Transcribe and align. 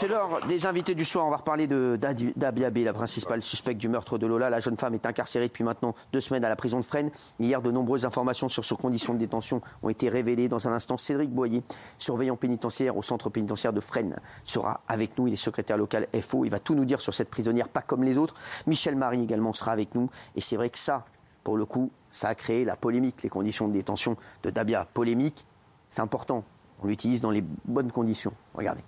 C'est 0.00 0.08
l'heure 0.08 0.40
des 0.46 0.64
invités 0.64 0.94
du 0.94 1.04
soir. 1.04 1.26
On 1.26 1.30
va 1.30 1.36
reparler 1.36 1.66
de 1.66 1.98
Dabia 2.34 2.70
B, 2.70 2.78
la 2.78 2.94
principale 2.94 3.42
suspecte 3.42 3.78
du 3.78 3.90
meurtre 3.90 4.16
de 4.16 4.26
Lola. 4.26 4.48
La 4.48 4.58
jeune 4.58 4.78
femme 4.78 4.94
est 4.94 5.04
incarcérée 5.04 5.48
depuis 5.48 5.62
maintenant 5.62 5.94
deux 6.10 6.22
semaines 6.22 6.42
à 6.42 6.48
la 6.48 6.56
prison 6.56 6.80
de 6.80 6.86
Fresnes. 6.86 7.10
Hier, 7.38 7.60
de 7.60 7.70
nombreuses 7.70 8.06
informations 8.06 8.48
sur 8.48 8.64
ses 8.64 8.76
conditions 8.76 9.12
de 9.12 9.18
détention 9.18 9.60
ont 9.82 9.90
été 9.90 10.08
révélées. 10.08 10.48
Dans 10.48 10.66
un 10.66 10.72
instant, 10.72 10.96
Cédric 10.96 11.30
Boyer, 11.30 11.62
surveillant 11.98 12.36
pénitentiaire 12.36 12.96
au 12.96 13.02
centre 13.02 13.28
pénitentiaire 13.28 13.74
de 13.74 13.80
Fresnes, 13.80 14.16
sera 14.46 14.80
avec 14.88 15.18
nous. 15.18 15.28
Il 15.28 15.34
est 15.34 15.36
secrétaire 15.36 15.76
local 15.76 16.08
FO. 16.22 16.46
Il 16.46 16.50
va 16.50 16.60
tout 16.60 16.74
nous 16.74 16.86
dire 16.86 17.02
sur 17.02 17.12
cette 17.12 17.28
prisonnière, 17.28 17.68
pas 17.68 17.82
comme 17.82 18.02
les 18.02 18.16
autres. 18.16 18.36
Michel 18.66 18.96
Marie 18.96 19.22
également 19.22 19.52
sera 19.52 19.72
avec 19.72 19.94
nous. 19.94 20.08
Et 20.34 20.40
c'est 20.40 20.56
vrai 20.56 20.70
que 20.70 20.78
ça, 20.78 21.04
pour 21.44 21.58
le 21.58 21.66
coup, 21.66 21.90
ça 22.10 22.28
a 22.28 22.34
créé 22.34 22.64
la 22.64 22.74
polémique, 22.74 23.22
les 23.22 23.28
conditions 23.28 23.68
de 23.68 23.74
détention 23.74 24.16
de 24.44 24.48
Dabia. 24.48 24.86
Polémique, 24.94 25.44
c'est 25.90 26.00
important. 26.00 26.42
On 26.82 26.86
l'utilise 26.86 27.20
dans 27.20 27.30
les 27.30 27.44
bonnes 27.66 27.92
conditions. 27.92 28.32
Regardez. 28.54 28.80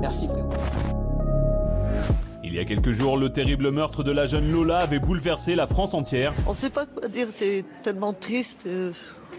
Merci 0.00 0.28
frère. 0.28 0.46
Il 2.44 2.54
y 2.54 2.58
a 2.60 2.64
quelques 2.64 2.92
jours, 2.92 3.18
le 3.18 3.30
terrible 3.30 3.70
meurtre 3.70 4.04
de 4.04 4.12
la 4.12 4.26
jeune 4.26 4.50
Lola 4.50 4.78
avait 4.78 5.00
bouleversé 5.00 5.54
la 5.56 5.66
France 5.66 5.94
entière. 5.94 6.32
On 6.46 6.52
ne 6.52 6.56
sait 6.56 6.70
pas 6.70 6.86
quoi 6.86 7.08
dire, 7.08 7.28
c'est 7.32 7.64
tellement 7.82 8.12
triste. 8.12 8.66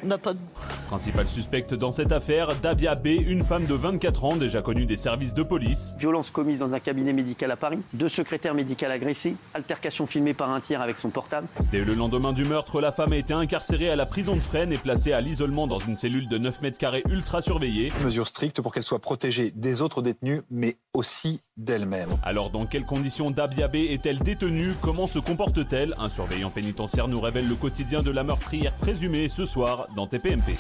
On 0.04 0.08
n'a 0.08 0.18
pas 0.18 0.34
de 0.34 0.40
Principale 0.88 1.28
suspecte 1.28 1.74
dans 1.74 1.92
cette 1.92 2.14
affaire, 2.14 2.48
Dabia 2.62 2.94
B, 2.96 3.08
une 3.08 3.44
femme 3.44 3.66
de 3.66 3.74
24 3.74 4.24
ans 4.24 4.36
déjà 4.38 4.62
connue 4.62 4.86
des 4.86 4.96
services 4.96 5.34
de 5.34 5.44
police. 5.44 5.98
Violence 6.00 6.30
commise 6.30 6.60
dans 6.60 6.72
un 6.72 6.80
cabinet 6.80 7.12
médical 7.12 7.52
à 7.52 7.58
Paris, 7.58 7.80
deux 7.92 8.08
secrétaires 8.08 8.54
médicaux 8.54 8.86
agressés, 8.86 9.36
altercation 9.54 10.06
filmée 10.06 10.34
par 10.34 10.50
un 10.50 10.62
tiers 10.62 10.82
avec 10.82 10.98
son 10.98 11.10
portable. 11.10 11.48
Dès 11.72 11.84
le 11.84 11.94
lendemain 11.94 12.32
du 12.32 12.46
meurtre, 12.46 12.80
la 12.80 12.94
femme 12.94 13.12
a 13.12 13.18
été 13.18 13.34
incarcérée 13.34 13.90
à 13.90 13.98
la 13.98 14.06
prison 14.06 14.36
de 14.36 14.40
Fresnes 14.40 14.72
et 14.72 14.78
placée 14.78 15.12
à 15.12 15.20
l'isolement 15.20 15.68
dans 15.68 15.80
une 15.80 15.98
cellule 15.98 16.30
de 16.30 16.38
9 16.38 16.62
mètres 16.62 16.78
carrés 16.78 17.04
ultra 17.10 17.42
surveillée. 17.42 17.92
Mesure 18.06 18.28
stricte 18.28 18.62
pour 18.62 18.74
qu'elle 18.74 18.84
soit 18.84 19.00
protégée 19.00 19.52
des 19.52 19.82
autres 19.82 20.02
détenus, 20.02 20.44
mais 20.50 20.78
aussi 20.94 21.42
d'elle-même. 21.58 22.10
Alors 22.24 22.50
dans 22.50 22.66
quelles 22.66 22.86
conditions 22.86 23.32
Dabia 23.32 23.68
B 23.68 23.76
est-elle 23.76 24.20
détenue? 24.20 24.74
Comment 24.82 25.08
se 25.08 25.20
comporte-t-elle? 25.20 25.96
Un 25.98 26.10
surveillant 26.10 26.52
pénitentiaire 26.52 27.08
nous 27.08 27.20
révèle 27.20 27.48
le 27.48 27.56
quotidien 27.56 28.04
de 28.04 28.12
la 28.12 28.24
meurtrière 28.24 28.74
présumée 28.74 29.28
ce 29.28 29.46
soir 29.46 29.87
dans 29.96 30.08
TPMP. 30.08 30.58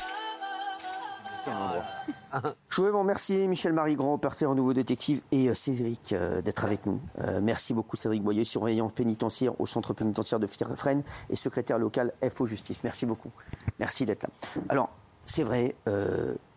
Je 2.70 2.76
voudrais 2.76 2.92
vous 2.92 3.00
remercier 3.00 3.48
Michel 3.48 3.74
Marie 3.74 3.96
Grand, 3.96 4.20
au 4.42 4.56
nouveau 4.56 4.74
détective, 4.74 5.22
et 5.32 5.48
euh, 5.50 5.54
Cédric 5.54 6.14
euh, 6.14 6.42
d'être 6.42 6.66
avec 6.66 6.86
nous. 6.86 7.00
Euh, 7.20 7.40
merci 7.42 7.74
beaucoup 7.74 7.96
Cédric 7.96 8.22
Boyer, 8.22 8.44
surveillant 8.44 8.90
pénitentiaire 8.90 9.60
au 9.60 9.66
centre 9.66 9.94
pénitentiaire 9.94 10.40
de 10.40 10.48
Fresnes 10.48 11.04
et 11.30 11.36
secrétaire 11.36 11.80
local 11.80 12.14
FO 12.30 12.46
Justice. 12.46 12.84
Merci 12.84 13.06
beaucoup. 13.06 13.32
Merci 13.80 14.06
d'être 14.06 14.24
là. 14.24 14.30
Alors, 14.70 14.90
c'est 15.26 15.44
vrai, 15.44 15.76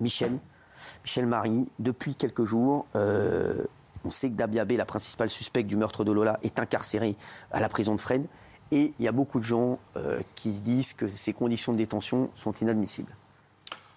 Michel, 0.01 0.39
Michel 1.05 1.27
Marie, 1.27 1.69
depuis 1.79 2.17
quelques 2.17 2.45
jours, 2.45 2.87
on 2.95 4.11
sait 4.11 4.31
que 4.31 4.35
Dabiabé, 4.35 4.77
la 4.77 4.87
principale 4.87 5.31
suspecte 5.31 5.69
du 5.69 5.77
meurtre 5.77 6.05
de 6.05 6.13
Lola, 6.13 6.39
est 6.43 6.59
incarcérée 6.59 7.17
à 7.53 7.61
la 7.61 7.69
prison 7.69 7.95
de 7.95 8.01
Fresnes. 8.01 8.27
Et 8.73 8.93
il 8.99 9.05
y 9.05 9.09
a 9.09 9.13
beaucoup 9.13 9.41
de 9.41 9.45
gens 9.45 9.79
qui 10.37 10.55
se 10.55 10.63
disent 10.63 10.93
que 10.93 11.09
ces 11.09 11.33
conditions 11.33 11.73
de 11.73 11.79
détention 11.79 12.31
sont 12.37 12.53
inadmissibles. 12.61 13.13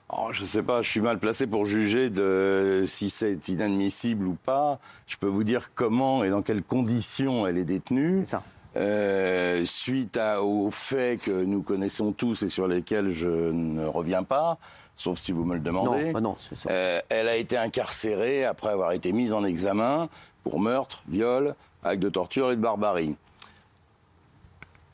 Oh, 0.09 0.29
je 0.31 0.41
ne 0.41 0.47
sais 0.47 0.61
pas, 0.61 0.81
je 0.81 0.89
suis 0.89 1.01
mal 1.01 1.17
placé 1.17 1.47
pour 1.47 1.65
juger 1.65 2.09
de 2.09 2.83
si 2.85 3.09
c'est 3.09 3.47
inadmissible 3.47 4.27
ou 4.27 4.35
pas. 4.45 4.79
Je 5.07 5.17
peux 5.17 5.27
vous 5.27 5.43
dire 5.43 5.71
comment 5.73 6.23
et 6.23 6.29
dans 6.29 6.41
quelles 6.41 6.63
conditions 6.63 7.47
elle 7.47 7.57
est 7.57 7.63
détenue. 7.63 8.23
Ça. 8.27 8.43
Euh, 8.75 9.65
suite 9.65 10.17
à, 10.17 10.41
aux 10.41 10.71
faits 10.71 11.25
que 11.25 11.43
nous 11.43 11.61
connaissons 11.61 12.11
tous 12.11 12.41
et 12.41 12.49
sur 12.49 12.67
lesquels 12.67 13.11
je 13.11 13.27
ne 13.27 13.85
reviens 13.85 14.23
pas, 14.23 14.57
sauf 14.95 15.19
si 15.19 15.31
vous 15.31 15.45
me 15.45 15.53
le 15.53 15.59
demandez. 15.59 16.11
Non, 16.11 16.21
non, 16.21 16.35
euh, 16.69 16.99
elle 17.09 17.27
a 17.27 17.35
été 17.35 17.55
incarcérée 17.55 18.45
après 18.45 18.69
avoir 18.69 18.91
été 18.93 19.11
mise 19.11 19.31
en 19.31 19.45
examen 19.45 20.09
pour 20.43 20.59
meurtre, 20.59 21.03
viol, 21.07 21.55
acte 21.83 22.01
de 22.01 22.09
torture 22.09 22.51
et 22.51 22.55
de 22.55 22.61
barbarie. 22.61 23.15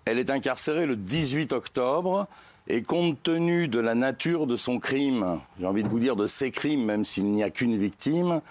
Elle 0.09 0.17
est 0.17 0.31
incarcérée 0.31 0.87
le 0.87 0.95
18 0.95 1.53
octobre. 1.53 2.27
Et 2.67 2.81
compte 2.81 3.21
tenu 3.21 3.67
de 3.67 3.79
la 3.79 3.93
nature 3.93 4.47
de 4.47 4.55
son 4.55 4.79
crime, 4.79 5.39
j'ai 5.59 5.65
envie 5.65 5.81
de 5.81 5.87
vous 5.87 5.99
dire 5.99 6.15
de 6.15 6.27
ses 6.27 6.51
crimes, 6.51 6.83
même 6.83 7.03
s'il 7.03 7.25
n'y 7.25 7.43
a 7.43 7.49
qu'une 7.49 7.77
victime, 7.77 8.41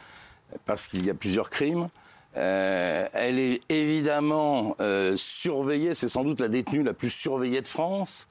parce 0.67 0.89
qu'il 0.89 1.05
y 1.05 1.11
a 1.11 1.15
plusieurs 1.15 1.51
crimes, 1.51 1.89
euh, 2.37 3.07
elle 3.13 3.39
est 3.39 3.61
évidemment 3.69 4.77
euh, 4.81 5.17
surveillée, 5.17 5.95
c'est 5.95 6.09
sans 6.09 6.25
doute 6.25 6.41
la 6.41 6.49
détenue 6.49 6.83
la 6.83 6.95
plus 6.95 7.11
surveillée 7.11 7.61
de 7.61 7.69
France. 7.69 8.27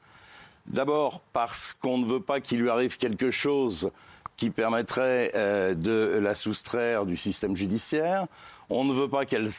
D'abord 0.65 1.21
parce 1.31 1.73
qu'on 1.73 1.97
ne 1.97 2.05
veut 2.05 2.21
pas 2.21 2.41
qu'il 2.41 2.59
lui 2.59 2.69
arrive 2.69 2.97
quelque 2.97 3.31
chose 3.31 3.91
qui 4.37 4.51
permettrait 4.51 5.31
euh, 5.35 5.73
de 5.73 6.19
la 6.19 6.35
soustraire 6.35 7.05
du 7.05 7.17
système 7.17 7.55
judiciaire. 7.55 8.27
On 8.69 8.83
ne 8.85 8.93
veut 8.93 9.07
pas 9.07 9.25
qu'elle 9.25 9.49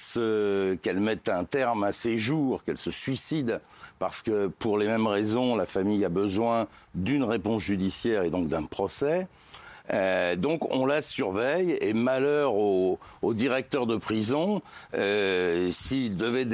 qu'elle 0.83 1.01
mette 1.01 1.29
un 1.29 1.45
terme 1.45 1.85
à 1.85 1.93
ses 1.93 2.19
jours, 2.19 2.63
qu'elle 2.65 2.79
se 2.79 2.91
suicide 2.91 3.61
parce 3.99 4.23
que 4.23 4.47
pour 4.47 4.79
les 4.79 4.87
mêmes 4.87 5.07
raisons, 5.07 5.57
la 5.57 5.67
famille 5.67 6.05
a 6.05 6.09
besoin 6.09 6.69
d'une 6.95 7.25
réponse 7.25 7.63
judiciaire 7.63 8.23
et 8.23 8.31
donc 8.31 8.49
d'un 8.49 8.65
procès. 8.65 9.27
Euh, 9.93 10.37
donc 10.37 10.75
on 10.75 10.87
la 10.87 11.01
surveille 11.01 11.77
et 11.81 11.93
malheur 11.93 12.55
au, 12.55 12.99
directeur 13.23 13.87
de 13.87 13.97
prison 13.97 14.63
euh, 14.95 15.71
s'il 15.71 16.17
devait 16.17 16.47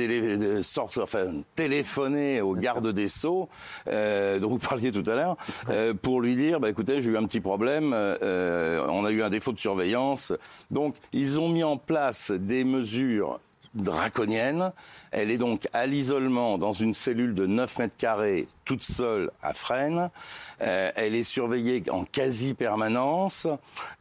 enfin, 0.99 1.33
téléphoner 1.55 2.41
au 2.41 2.55
garde 2.55 2.93
des 2.93 3.09
sceaux 3.09 3.49
euh, 3.89 4.39
dont 4.39 4.49
vous 4.49 4.59
parliez 4.59 4.93
tout 4.93 5.09
à 5.09 5.15
l'heure 5.15 5.37
euh, 5.71 5.95
pour 5.95 6.21
lui 6.21 6.37
dire 6.37 6.61
bah, 6.61 6.69
écoutez 6.69 7.01
j'ai 7.01 7.11
eu 7.11 7.17
un 7.17 7.25
petit 7.25 7.41
problème 7.41 7.93
on 7.95 9.05
a 9.05 9.11
eu 9.11 9.23
un 9.23 9.31
défaut 9.31 9.53
de 9.53 9.59
surveillance. 9.59 10.33
Donc 10.71 10.95
ils 11.13 11.41
ont 11.41 11.49
mis 11.49 11.65
en 11.65 11.77
place 11.77 12.31
des 12.33 12.65
mesures 12.65 13.39
draconienne. 13.75 14.73
Elle 15.11 15.31
est 15.31 15.39
donc 15.39 15.69
à 15.73 15.87
l'isolement 15.87 16.59
dans 16.59 16.73
une 16.73 16.95
cellule 16.95 17.35
de 17.35 17.47
9 17.47 17.79
mètres 17.79 17.97
carrés, 17.97 18.47
toute 18.65 18.83
seule 18.83 19.31
à 19.43 19.55
Fresnes. 19.55 20.11
Euh, 20.63 20.91
elle 20.95 21.15
est 21.15 21.25
surveillée 21.25 21.83
en 21.91 22.05
quasi-permanence. 22.05 23.47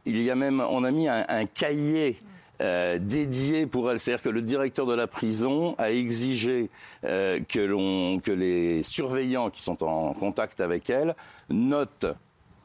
Il 0.06 0.22
y 0.22 0.30
a 0.30 0.34
même, 0.34 0.60
on 0.60 0.84
a 0.84 0.90
mis 0.90 1.08
un, 1.08 1.46
cahier 1.46 2.18
euh, 2.62 2.98
dédié 2.98 3.66
pour 3.66 3.90
elle. 3.90 3.98
C'est-à-dire 3.98 4.22
que 4.22 4.28
le 4.28 4.42
directeur 4.42 4.86
de 4.86 4.94
la 4.94 5.06
prison 5.06 5.74
a 5.78 5.90
exigé 5.90 6.70
euh, 7.04 7.40
que, 7.40 8.18
que 8.20 8.32
les 8.32 8.82
surveillants 8.82 9.50
qui 9.50 9.62
sont 9.62 9.82
en 9.82 10.12
contact 10.14 10.60
avec 10.60 10.88
elle 10.90 11.14
notent 11.48 12.06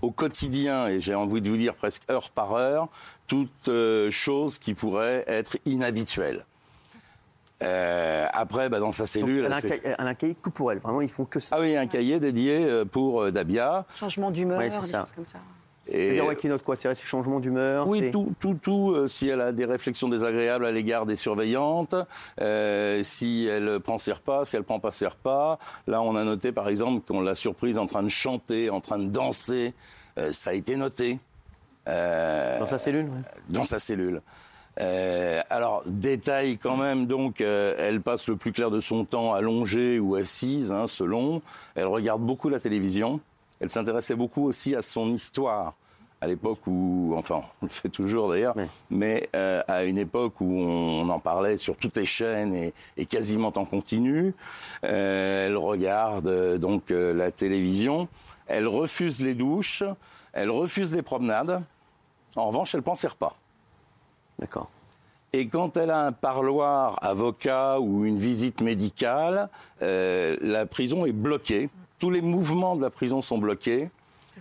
au 0.02 0.12
quotidien, 0.12 0.88
et 0.88 1.02
j'ai 1.02 1.14
envie 1.14 1.42
de 1.42 1.50
vous 1.50 1.58
dire 1.58 1.76
presque 1.76 2.04
heure 2.10 2.30
par 2.30 2.54
heure, 2.54 2.88
toute 3.28 3.70
chose 4.12 4.58
qui 4.58 4.74
pourrait 4.74 5.26
être 5.28 5.58
inhabituelle. 5.66 6.46
Euh, 7.62 8.28
après, 8.32 8.70
bah, 8.70 8.80
dans 8.80 8.92
sa 8.92 9.06
cellule. 9.06 9.46
elle, 9.46 9.52
a 9.52 10.08
un 10.08 10.14
cahier, 10.14 10.36
que 10.42 10.50
pour 10.50 10.72
elle, 10.72 10.80
vraiment, 10.80 11.02
ils 11.02 11.10
font 11.10 11.26
que 11.26 11.40
ça. 11.40 11.58
Ah 11.58 11.62
oui, 11.62 11.76
un 11.76 11.88
cahier 11.88 12.20
dédié 12.20 12.64
euh, 12.64 12.86
pour 12.86 13.24
euh, 13.24 13.32
Dabia. 13.32 13.86
Changement 13.96 14.32
d'humeur, 14.32 14.60
des 14.60 14.70
choses 14.70 14.92
comme 15.16 15.26
ça. 15.26 15.40
Et 15.92 16.14
dire, 16.14 16.26
ouais, 16.26 16.36
qui 16.36 16.48
note 16.48 16.62
quoi 16.64 16.76
C'est 16.76 16.94
ces 16.94 17.08
changements 17.08 17.40
d'humeur 17.40 17.88
Oui, 17.88 18.12
tout, 18.12 18.32
tout, 18.40 18.54
tout. 18.54 19.08
si 19.08 19.28
elle 19.28 19.42
a 19.42 19.52
des 19.52 19.66
réflexions 19.66 20.08
désagréables 20.08 20.68
à 20.68 20.72
l'égard 20.72 21.08
des 21.08 21.16
surveillantes, 21.16 21.96
si 23.02 23.48
elle 23.48 23.80
prend 23.80 23.98
ses 23.98 24.14
repas, 24.14 24.46
si 24.46 24.56
elle 24.56 24.64
prend 24.64 24.80
pas 24.80 24.92
ses 24.92 25.08
repas. 25.08 25.58
Là, 25.88 26.04
on 26.04 26.16
a 26.16 26.24
noté, 26.24 26.52
par 26.52 26.70
exemple, 26.70 27.02
qu'on 27.08 27.22
l'a 27.22 27.34
surprise 27.34 27.80
en 27.80 27.88
train 27.88 28.04
de 28.04 28.10
chanter, 28.10 28.70
en 28.70 28.82
train 28.82 29.00
de 29.00 29.08
danser. 29.08 29.74
ça 30.32 30.52
a 30.52 30.54
été 30.54 30.76
noté. 30.76 31.18
dans 31.88 32.68
sa 32.68 32.78
cellule 32.78 33.10
oui. 33.12 33.22
Dans 33.50 33.64
sa 33.64 33.80
cellule. 33.80 34.22
Euh, 34.80 35.42
alors, 35.50 35.84
détail 35.86 36.58
quand 36.58 36.78
même, 36.78 37.06
donc, 37.06 37.42
euh, 37.42 37.76
elle 37.78 38.02
passe 38.02 38.28
le 38.28 38.36
plus 38.36 38.52
clair 38.52 38.72
de 38.72 38.80
son 38.80 39.06
temps 39.06 39.34
allongée 39.34 40.00
ou 40.00 40.16
assise, 40.16 40.72
hein, 40.72 40.88
selon. 40.88 41.42
Elle 41.76 41.88
regarde 41.88 42.22
beaucoup 42.22 42.50
la 42.50 42.60
télévision. 42.60 43.20
Elle 43.60 43.70
s'intéressait 43.70 44.16
beaucoup 44.16 44.46
aussi 44.46 44.76
à 44.76 44.82
son 44.82 45.14
histoire 45.14 45.74
à 46.22 46.28
l'époque 46.28 46.60
où, 46.68 47.14
enfin, 47.16 47.42
on 47.62 47.66
le 47.66 47.72
fait 47.72 47.88
toujours 47.88 48.30
d'ailleurs, 48.30 48.54
mais 48.90 49.30
euh, 49.38 49.62
à 49.70 49.86
une 49.86 49.98
époque 49.98 50.42
où 50.42 50.52
on, 50.52 51.08
en 51.08 51.20
parlait 51.20 51.58
sur 51.58 51.78
toutes 51.78 51.96
les 51.96 52.06
chaînes 52.06 52.54
et, 52.54 52.74
et 52.98 53.06
quasiment 53.06 53.54
en 53.56 53.64
continu. 53.64 54.34
Elle 54.82 55.56
regarde 55.56 56.58
donc 56.58 56.90
la 56.90 57.32
télévision. 57.32 58.10
Elle 58.48 58.68
refuse 58.68 59.22
les 59.22 59.34
douches. 59.34 59.84
Elle 60.34 60.50
refuse 60.50 60.94
les 60.94 61.02
promenades. 61.02 61.62
En 62.36 62.48
revanche, 62.48 62.74
elle 62.76 62.82
ne 62.82 62.86
pense 62.86 63.06
pas. 63.18 63.36
D'accord. 64.40 64.70
Et 65.32 65.48
quand 65.48 65.78
elle 65.78 65.92
a 65.92 66.06
un 66.08 66.12
parloir 66.12 66.98
avocat 67.04 67.80
ou 67.80 68.06
une 68.06 68.18
visite 68.18 68.62
médicale, 68.62 69.50
euh, 69.82 70.36
la 70.42 70.66
prison 70.66 71.06
est 71.06 71.12
bloquée. 71.12 71.70
Tous 72.00 72.10
les 72.10 72.22
mouvements 72.22 72.76
de 72.76 72.82
la 72.82 72.90
prison 72.90 73.22
sont 73.22 73.38
bloqués 73.38 73.90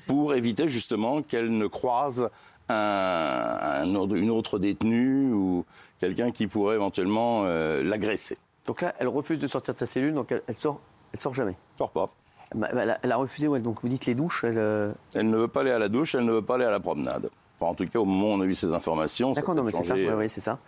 pour 0.07 0.35
éviter 0.35 0.69
justement 0.69 1.23
qu'elle 1.23 1.57
ne 1.57 1.67
croise 1.67 2.31
un, 2.69 3.85
une 3.85 4.31
autre 4.31 4.59
détenue 4.59 5.33
ou 5.33 5.65
quelqu'un 6.01 6.31
qui 6.31 6.47
pourrait 6.47 6.77
éventuellement 6.77 7.43
euh, 7.45 7.83
l'agresser. 7.83 8.39
Donc 8.67 8.83
là, 8.83 8.95
elle 8.99 9.09
refuse 9.09 9.39
de 9.39 9.47
sortir 9.47 9.75
de 9.75 9.79
sa 9.79 9.87
cellule, 9.87 10.15
donc 10.15 10.33
elle, 10.47 10.57
sort, 10.57 10.81
elle 11.13 11.19
sort 11.19 11.35
jamais. 11.35 11.57
Sort 11.77 11.91
pas. 11.91 12.11
Elle 12.53 13.13
a, 13.13 13.17
refusé, 13.17 13.47
ouais, 13.49 13.61
donc 13.61 13.83
vous 13.83 13.89
dites 13.89 14.07
les 14.07 14.15
douches, 14.15 14.45
elle. 14.45 14.59
Euh, 14.59 14.93
elle 15.15 15.29
ne 15.29 15.37
veut 15.37 15.49
pas 15.49 15.61
aller 15.61 15.71
à 15.71 15.79
la 15.79 15.89
douche, 15.89 16.15
elle 16.15 16.25
ne 16.25 16.33
veut 16.33 16.43
pas 16.43 16.55
aller 16.55 16.65
à 16.65 16.71
la 16.71 16.81
promenade. 16.81 17.31
Enfin, 17.61 17.73
en 17.73 17.75
tout 17.75 17.87
cas, 17.87 17.99
au 17.99 18.05
moment 18.05 18.31
où 18.31 18.33
on 18.39 18.41
a 18.41 18.45
eu 18.45 18.55
ces 18.55 18.73
informations. 18.73 19.33
D'accord, 19.33 19.55
non, 19.55 19.63
mais 19.63 19.73
c'est 19.73 19.83
ça. 19.83 19.95
Oui, 19.95 20.29
c'est 20.29 20.41
ça. 20.41 20.59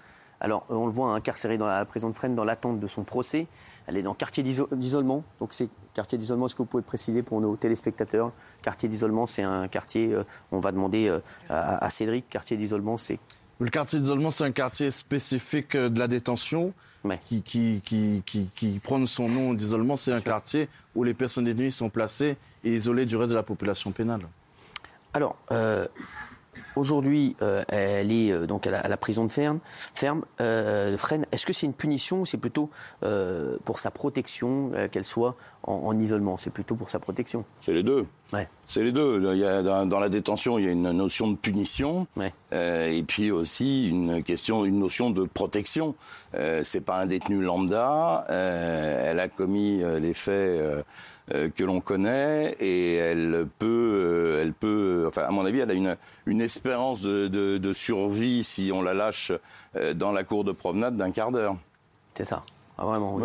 Alors, 0.42 0.64
on 0.70 0.87
le 0.87 0.92
voit 0.92 1.12
incarcéré 1.12 1.58
dans 1.58 1.66
la 1.66 1.84
prison 1.84 2.08
de 2.08 2.14
Fresnes 2.14 2.34
dans 2.34 2.44
l'attente 2.44 2.81
de 2.81 2.87
son 2.87 3.04
procès. 3.04 3.46
Elle 3.87 3.98
est 3.98 4.02
dans 4.02 4.14
quartier 4.14 4.42
d'isolement. 4.42 5.22
Donc, 5.38 5.52
c'est 5.52 5.69
quartier 5.92 6.16
d'isolement. 6.16 6.46
Est-ce 6.46 6.56
que 6.56 6.62
vous 6.62 6.69
pouvez 6.69 6.82
préciser 6.82 7.22
pour 7.22 7.40
nos 7.42 7.56
téléspectateurs 7.56 8.32
Quartier 8.62 8.88
d'isolement, 8.88 9.26
c'est 9.26 9.42
un 9.42 9.69
quartier. 9.69 10.16
on 10.50 10.60
va 10.60 10.72
demander 10.72 11.14
à, 11.50 11.84
à 11.84 11.90
Cédric. 11.90 12.28
Quartier 12.31 12.56
d'isolement, 12.56 12.96
c'est 12.96 13.19
le 13.60 13.69
quartier 13.69 13.98
d'isolement, 13.98 14.31
c'est 14.31 14.44
un 14.44 14.52
quartier 14.52 14.90
spécifique 14.90 15.75
euh, 15.75 15.90
de 15.90 15.98
la 15.98 16.08
détention 16.08 16.72
qui, 17.28 17.42
qui, 17.42 17.82
qui, 17.84 18.22
qui, 18.54 18.81
prend 18.82 19.04
son 19.04 19.28
nom 19.28 19.52
d'isolement. 19.52 19.96
C'est 19.96 20.12
un 20.12 20.22
quartier 20.22 20.69
où 20.94 21.04
les 21.04 21.12
personnes 21.12 21.44
détenues 21.44 21.70
sont 21.70 21.90
placées 21.90 22.38
et 22.64 22.72
isolées 22.72 23.04
du 23.04 23.16
reste 23.16 23.31
de 23.31 23.37
la 23.37 23.42
population 23.42 23.92
pénale. 23.92 24.22
Alors, 25.12 25.37
euh, 25.52 25.87
Aujourd'hui, 26.76 27.37
euh, 27.43 27.62
elle 27.69 28.12
est 28.12 28.32
euh, 28.32 28.46
donc 28.46 28.67
à 28.67 28.88
la, 28.88 28.96
prison 28.96 29.25
de 29.25 29.32
ferme. 29.32 29.58
ferme 29.94 30.25
euh, 30.40 30.96
est-ce 31.32 31.46
que 31.46 31.52
c'est 31.52 31.67
une 31.67 31.75
punition 31.75 32.20
ou 32.20 32.26
c'est 32.26 32.38
plutôt 32.38 32.70
pour 33.64 33.78
sa 33.78 33.90
protection 33.90 34.72
qu'elle 34.93 35.05
soit 35.05 35.37
en, 35.62 35.99
isolement 35.99 36.37
C'est 36.37 36.51
plutôt 36.51 36.75
pour 36.75 36.91
sa 36.91 36.99
protection. 36.99 37.45
C'est 37.61 37.73
les 37.73 37.83
deux. 37.83 38.07
C'est 38.67 38.83
les 38.83 38.93
deux. 38.93 39.21
Il 39.35 39.39
y 39.39 39.45
a, 39.45 39.62
dans, 39.62 40.01
la 40.01 40.09
détention, 40.09 40.59
il 40.59 40.65
y 40.65 40.69
a 40.69 40.71
une 40.71 40.91
notion 40.93 41.31
de 41.31 41.37
punition 41.37 42.07
et 42.53 43.05
puis 43.07 43.31
aussi 43.31 43.89
une 43.89 44.23
question, 44.23 44.65
une 44.65 44.79
notion 44.79 45.11
de 45.11 45.25
protection. 45.25 45.95
c'est 46.62 46.85
pas 46.85 46.99
un 47.01 47.07
détenu 47.07 47.43
lambda. 47.43 48.27
elle 48.29 49.21
a 49.21 49.29
commis 49.29 49.83
les 50.01 50.15
faits 50.15 50.85
euh, 51.33 51.49
que 51.49 51.62
l'on 51.62 51.81
connaît 51.81 52.57
et 52.59 52.97
elle 52.97 53.47
peut, 53.59 53.67
euh, 53.67 54.43
elle 54.43 54.53
peut, 54.53 55.05
enfin 55.07 55.23
à 55.23 55.31
mon 55.31 55.47
avis, 55.47 55.61
elle 55.61 55.71
a 55.71 55.75
une, 55.75 55.97
une 56.27 56.41
espérance 56.41 57.03
de, 57.03 57.29
de, 57.29 57.73
survie 57.73 58.43
si 58.43 58.73
on 58.75 58.83
la 58.83 58.95
lâche 58.95 59.31
euh, 59.77 59.95
dans 59.95 60.11
la 60.11 60.25
cour 60.25 60.43
de 60.43 60.51
promenade 60.51 60.97
d'un 60.97 61.12
quart 61.12 61.31
d'heure. 61.31 61.57
C'est 62.15 62.25
ça, 62.25 62.43
ah, 62.79 62.85
vraiment. 62.85 63.21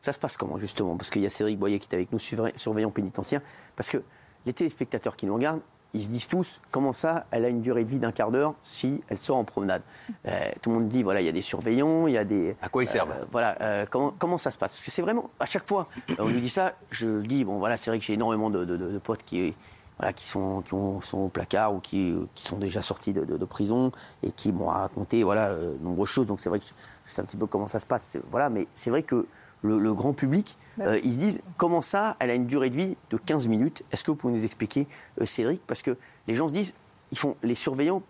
Ça 0.00 0.12
se 0.12 0.18
passe 0.18 0.36
comment 0.36 0.56
justement? 0.56 0.96
Parce 0.96 1.10
qu'il 1.10 1.22
y 1.22 1.26
a 1.26 1.30
Cédric 1.30 1.58
Boyer 1.58 1.78
qui 1.78 1.88
est 1.90 1.94
avec 1.94 2.12
nous, 2.12 2.18
surveillant 2.18 2.90
pénitentiaire. 2.90 3.40
Parce 3.76 3.90
que 3.90 4.02
les 4.46 4.52
téléspectateurs 4.52 5.16
qui 5.16 5.26
nous 5.26 5.34
regardent, 5.34 5.60
ils 5.92 6.02
se 6.02 6.08
disent 6.08 6.28
tous 6.28 6.60
comment 6.70 6.92
ça, 6.92 7.26
elle 7.30 7.44
a 7.44 7.48
une 7.48 7.60
durée 7.60 7.84
de 7.84 7.88
vie 7.88 7.98
d'un 7.98 8.12
quart 8.12 8.30
d'heure 8.30 8.54
si 8.62 9.02
elle 9.08 9.18
sort 9.18 9.36
en 9.36 9.44
promenade? 9.44 9.82
Euh, 10.26 10.50
tout 10.62 10.70
le 10.70 10.76
monde 10.76 10.88
dit 10.88 11.02
voilà, 11.02 11.20
il 11.20 11.26
y 11.26 11.28
a 11.28 11.32
des 11.32 11.42
surveillants, 11.42 12.06
il 12.06 12.14
y 12.14 12.18
a 12.18 12.24
des. 12.24 12.56
À 12.62 12.68
quoi 12.68 12.82
ils 12.82 12.86
servent? 12.86 13.10
euh, 13.10 13.24
Voilà, 13.30 13.56
euh, 13.60 13.86
comment, 13.90 14.14
comment 14.16 14.38
ça 14.38 14.50
se 14.50 14.58
passe? 14.58 14.72
Parce 14.72 14.84
que 14.84 14.90
c'est 14.90 15.02
vraiment 15.02 15.30
à 15.40 15.46
chaque 15.46 15.66
fois, 15.66 15.88
on 16.18 16.28
nous 16.28 16.40
dit 16.40 16.48
ça, 16.48 16.74
je 16.90 17.08
le 17.08 17.26
dis 17.26 17.44
bon 17.44 17.58
voilà, 17.58 17.76
c'est 17.76 17.90
vrai 17.90 17.98
que 17.98 18.04
j'ai 18.04 18.14
énormément 18.14 18.50
de, 18.50 18.98
potes 18.98 19.24
qui 19.24 19.54
voilà, 19.98 20.12
qui 20.14 20.26
sont, 20.26 20.62
qui 20.62 20.70
sont 21.06 21.18
au 21.18 21.28
placard 21.28 21.74
ou 21.74 21.80
qui, 21.80 22.14
qui 22.34 22.46
sont 22.46 22.56
déjà 22.56 22.80
sortis 22.80 23.12
de, 23.12 23.44
prison 23.44 23.92
et 24.22 24.32
qui 24.32 24.52
m'ont 24.52 24.68
raconté 24.68 25.24
voilà, 25.24 25.56
nombreuses 25.82 26.08
choses. 26.08 26.26
Donc 26.26 26.40
c'est 26.40 26.48
vrai 26.48 26.60
que 26.60 26.64
je 27.04 27.10
sais 27.10 27.20
un 27.20 27.24
petit 27.24 27.36
peu 27.36 27.46
comment 27.46 27.66
ça 27.66 27.80
se 27.80 27.86
passe. 27.86 28.16
Voilà, 28.30 28.48
mais 28.48 28.66
c'est 28.72 28.90
vrai 28.90 29.02
que 29.02 29.26
le, 29.62 29.94
grand 29.94 30.12
public, 30.12 30.56
bah 30.76 30.86
euh, 30.86 31.00
ils 31.04 31.12
se 31.12 31.18
disent 31.18 31.42
comment 31.56 31.82
ça, 31.82 32.16
elle 32.18 32.30
a 32.30 32.34
une 32.34 32.46
durée 32.46 32.70
de 32.70 32.76
vie 32.76 32.96
de 33.10 33.16
15 33.16 33.48
minutes? 33.48 33.82
Est-ce 33.92 34.04
que 34.04 34.10
vous 34.10 34.16
pouvez 34.16 34.32
nous 34.32 34.44
expliquer, 34.44 34.86
euh, 35.20 35.26
Cédric? 35.26 35.62
Parce 35.66 35.82
que 35.82 35.96
les 36.26 36.34
gens 36.34 36.48
se 36.48 36.52
disent, 36.52 36.74
ils 37.12 37.18
font 37.18 37.36
les 37.42 37.54
surveillants. 37.54 38.02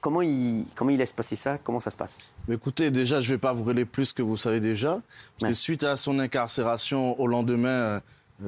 Comment 0.00 0.22
ils, 0.22 0.64
comment 0.74 0.90
ils 0.90 0.98
laissent 0.98 1.12
passer 1.12 1.36
ça? 1.36 1.58
Comment 1.58 1.80
ça 1.80 1.90
se 1.90 1.96
passe? 1.96 2.18
Écoutez, 2.48 2.90
déjà, 2.90 3.20
je 3.20 3.30
ne 3.30 3.34
vais 3.34 3.40
pas 3.40 3.52
vous 3.52 3.64
relayer 3.64 3.84
plus 3.84 4.12
que 4.12 4.22
vous 4.22 4.36
savez 4.36 4.60
déjà. 4.60 5.00
Parce 5.40 5.52
que 5.52 5.58
suite 5.58 5.82
à 5.82 5.96
son 5.96 6.18
incarcération 6.18 7.20
au 7.20 7.26
lendemain, 7.26 7.68
euh, 7.68 8.00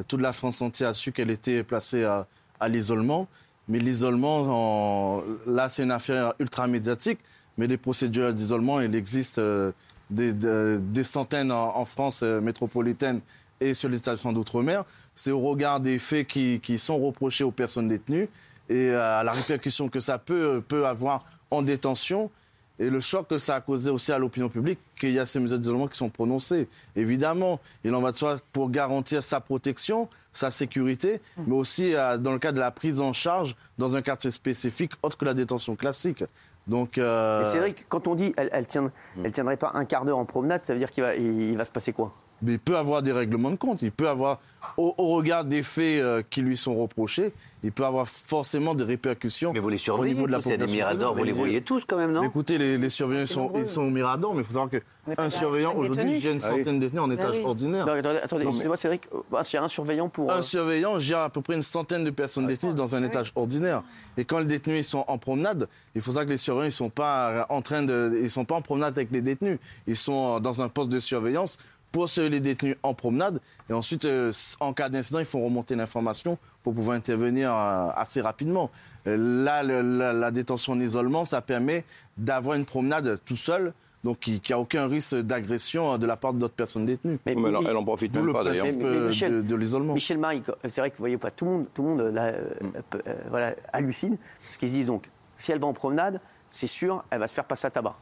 toute 0.06 0.20
la 0.20 0.32
France 0.32 0.62
entière 0.62 0.90
a 0.90 0.94
su 0.94 1.12
qu'elle 1.12 1.30
était 1.30 1.64
placée 1.64 2.04
à, 2.04 2.26
l'isolement. 2.68 3.26
Mais 3.68 3.78
l'isolement, 3.78 5.22
là, 5.46 5.68
c'est 5.68 5.84
une 5.84 5.92
affaire 5.92 6.34
ultra 6.40 6.66
médiatique. 6.66 7.20
Mais 7.56 7.66
les 7.66 7.78
procédures 7.78 8.34
d'isolement, 8.34 8.80
il 8.80 8.94
existe 8.94 9.40
des, 10.10 11.04
centaines 11.04 11.52
en, 11.52 11.84
France 11.84 12.22
euh, 12.22 12.40
métropolitaine 12.40 13.20
et 13.60 13.74
sur 13.74 13.88
les 13.88 13.98
établissements 13.98 14.32
d'outre-mer. 14.32 14.84
C'est 15.14 15.30
au 15.30 15.40
regard 15.40 15.80
des 15.80 15.98
faits 15.98 16.26
qui, 16.26 16.78
sont 16.78 16.98
reprochés 16.98 17.44
aux 17.44 17.50
personnes 17.50 17.88
détenues 17.88 18.28
et 18.68 18.90
à 18.90 19.22
la 19.22 19.32
répercussion 19.32 19.88
que 19.88 20.00
ça 20.00 20.18
peut, 20.18 20.62
peut 20.66 20.86
avoir 20.86 21.24
en 21.50 21.62
détention 21.62 22.30
et 22.80 22.88
le 22.88 23.00
choc 23.02 23.28
que 23.28 23.38
ça 23.38 23.56
a 23.56 23.60
causé 23.60 23.90
aussi 23.90 24.10
à 24.10 24.18
l'opinion 24.18 24.48
publique 24.48 24.78
qu'il 24.98 25.10
y 25.10 25.18
a 25.18 25.26
ces 25.26 25.38
mesures 25.38 25.58
d'isolement 25.58 25.86
qui 25.86 25.98
sont 25.98 26.08
prononcées. 26.08 26.66
Évidemment, 26.96 27.60
il 27.84 27.94
en 27.94 28.00
va 28.00 28.10
de 28.10 28.16
soi 28.16 28.38
pour 28.54 28.70
garantir 28.70 29.22
sa 29.22 29.38
protection, 29.38 30.08
sa 30.32 30.50
sécurité, 30.50 31.20
mais 31.46 31.54
aussi 31.54 31.94
euh, 31.94 32.16
dans 32.16 32.32
le 32.32 32.38
cas 32.38 32.52
de 32.52 32.58
la 32.58 32.70
prise 32.70 33.00
en 33.00 33.12
charge 33.12 33.54
dans 33.76 33.96
un 33.96 34.02
quartier 34.02 34.30
spécifique 34.30 34.92
autre 35.02 35.18
que 35.18 35.26
la 35.26 35.34
détention 35.34 35.76
classique. 35.76 36.24
Donc, 36.70 36.98
euh... 36.98 37.44
que 37.44 37.82
quand 37.88 38.06
on 38.06 38.14
dit 38.14 38.32
elle, 38.36 38.48
elle, 38.52 38.66
tiendrait 39.32 39.56
pas 39.56 39.72
un 39.74 39.84
quart 39.84 40.04
d'heure 40.04 40.18
en 40.18 40.24
promenade, 40.24 40.62
ça 40.64 40.72
veut 40.72 40.78
dire 40.78 40.92
qu'il 40.92 41.02
va, 41.02 41.16
il 41.16 41.56
va 41.56 41.64
se 41.64 41.72
passer 41.72 41.92
quoi? 41.92 42.14
Mais 42.42 42.52
il 42.52 42.58
peut 42.58 42.76
avoir 42.76 43.02
des 43.02 43.12
règlements 43.12 43.50
de 43.50 43.56
compte. 43.56 43.82
Il 43.82 43.92
peut 43.92 44.08
avoir, 44.08 44.40
au, 44.76 44.92
regard 44.96 45.44
des 45.44 45.62
faits 45.62 46.02
euh, 46.02 46.22
qui 46.28 46.42
lui 46.42 46.56
sont 46.56 46.74
reprochés, 46.76 47.32
il 47.62 47.72
peut 47.72 47.84
avoir 47.84 48.08
forcément 48.08 48.74
des 48.74 48.84
répercussions. 48.84 49.52
Mais 49.52 49.60
vous 49.60 49.68
les 49.68 49.78
surveillez, 49.78 50.12
au 50.12 50.14
niveau 50.14 50.26
de 50.26 50.32
la 50.32 50.38
population. 50.38 50.66
des 50.66 50.72
miradors, 50.72 51.14
vous 51.14 51.24
les 51.24 51.32
voyez 51.32 51.60
tous 51.60 51.84
quand 51.84 51.96
même, 51.96 52.12
non 52.12 52.22
Écoutez, 52.22 52.58
les, 52.58 52.88
surveillants 52.88 53.26
sont, 53.26 53.52
ils 53.56 53.68
sont 53.68 53.82
au 53.82 53.90
mirador, 53.90 54.34
mais 54.34 54.40
il 54.40 54.44
faut 54.44 54.54
savoir 54.54 54.70
qu'un 54.70 55.30
surveillant, 55.30 55.74
aujourd'hui, 55.74 56.16
il 56.16 56.24
y 56.24 56.28
a 56.28 56.32
une 56.32 56.40
centaine 56.40 56.78
de 56.78 56.86
détenus 56.86 57.02
en 57.02 57.10
étage 57.10 57.38
ordinaire. 57.40 57.86
attendez, 58.22 58.44
excusez-moi, 58.46 58.76
Cédric, 58.76 59.08
bah, 59.30 59.42
un 59.52 59.68
surveillant 59.68 60.08
pour. 60.08 60.30
Un 60.30 60.38
euh, 60.38 60.42
surveillant 60.42 60.98
gère 60.98 61.20
à 61.20 61.30
peu 61.30 61.42
près 61.42 61.54
une 61.54 61.62
centaine 61.62 62.04
de 62.04 62.10
personnes 62.10 62.46
détenues 62.46 62.74
dans 62.74 62.96
un 62.96 63.02
étage 63.02 63.32
ordinaire. 63.36 63.82
Et 64.16 64.24
quand 64.24 64.38
les 64.38 64.46
détenus 64.46 64.86
sont 64.86 65.04
en 65.06 65.18
promenade, 65.18 65.68
il 65.94 66.00
faut 66.00 66.12
savoir 66.12 66.26
que 66.26 66.30
les 66.30 66.38
surveillants, 66.38 66.68
ils 66.68 66.72
sont 66.72 66.90
pas 66.90 67.46
en 67.50 67.60
train 67.62 67.82
de, 67.82 68.20
ils 68.22 68.30
sont 68.30 68.44
pas 68.44 68.54
en 68.54 68.62
promenade 68.62 68.96
avec 68.96 69.10
les 69.10 69.20
détenus. 69.20 69.58
Ils 69.86 69.96
sont 69.96 70.40
dans 70.40 70.62
un 70.62 70.68
poste 70.68 70.90
de 70.90 71.00
surveillance 71.00 71.58
pour 71.92 72.06
les 72.16 72.40
détenus 72.40 72.76
en 72.82 72.94
promenade. 72.94 73.40
Et 73.68 73.72
ensuite, 73.72 74.04
euh, 74.04 74.32
en 74.60 74.72
cas 74.72 74.88
d'incident, 74.88 75.18
il 75.18 75.24
faut 75.24 75.40
remonter 75.40 75.74
l'information 75.74 76.38
pour 76.62 76.74
pouvoir 76.74 76.96
intervenir 76.96 77.52
euh, 77.52 77.88
assez 77.96 78.20
rapidement. 78.20 78.70
Euh, 79.06 79.16
là, 79.44 79.62
la, 79.62 80.30
détention 80.30 80.74
en 80.74 80.80
isolement, 80.80 81.24
ça 81.24 81.40
permet 81.40 81.84
d'avoir 82.16 82.56
une 82.56 82.64
promenade 82.64 83.18
tout 83.24 83.36
seul. 83.36 83.72
Donc, 84.02 84.20
qui 84.20 84.40
n'a 84.48 84.58
aucun 84.58 84.86
risque 84.86 85.14
d'agression 85.14 85.98
de 85.98 86.06
la 86.06 86.16
part 86.16 86.32
d'autres 86.32 86.54
personnes 86.54 86.86
détenues. 86.86 87.18
Mais, 87.26 87.32
elle, 87.32 87.76
en 87.76 87.84
profite 87.84 88.14
même 88.14 88.32
pas 88.32 88.44
d'ailleurs. 88.44 88.64
de, 88.68 89.54
l'isolement. 89.54 89.92
Michel 89.92 90.16
Marie, 90.16 90.42
c'est 90.64 90.80
vrai 90.80 90.90
que 90.90 90.96
vous 90.96 91.02
voyez 91.02 91.18
pas 91.18 91.30
tout 91.30 91.44
le 91.44 91.50
monde, 91.50 91.66
tout 91.74 91.82
le 91.82 91.88
monde 91.88 92.20
voilà, 93.28 93.54
hallucine, 93.74 94.16
parce 94.42 94.56
qu'ils 94.56 94.70
se 94.70 94.74
disent 94.74 94.86
donc, 94.86 95.10
si 95.36 95.52
elle 95.52 95.58
va 95.58 95.66
en 95.66 95.74
promenade, 95.74 96.18
c'est 96.48 96.66
sûr, 96.66 97.04
elle 97.10 97.18
va 97.20 97.28
se 97.28 97.34
faire 97.34 97.44
passer 97.44 97.66
à 97.66 97.70
tabac. 97.70 97.94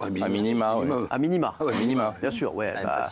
À 0.00 0.10
minima, 0.28 0.76
oui. 0.76 0.88
À 1.08 1.18
minima. 1.18 1.54
Ah 1.60 1.64
minima. 1.78 2.14
Bien 2.20 2.30
sûr, 2.30 2.54
ouais. 2.54 2.74
Elle 2.76 2.84
bah, 2.84 3.06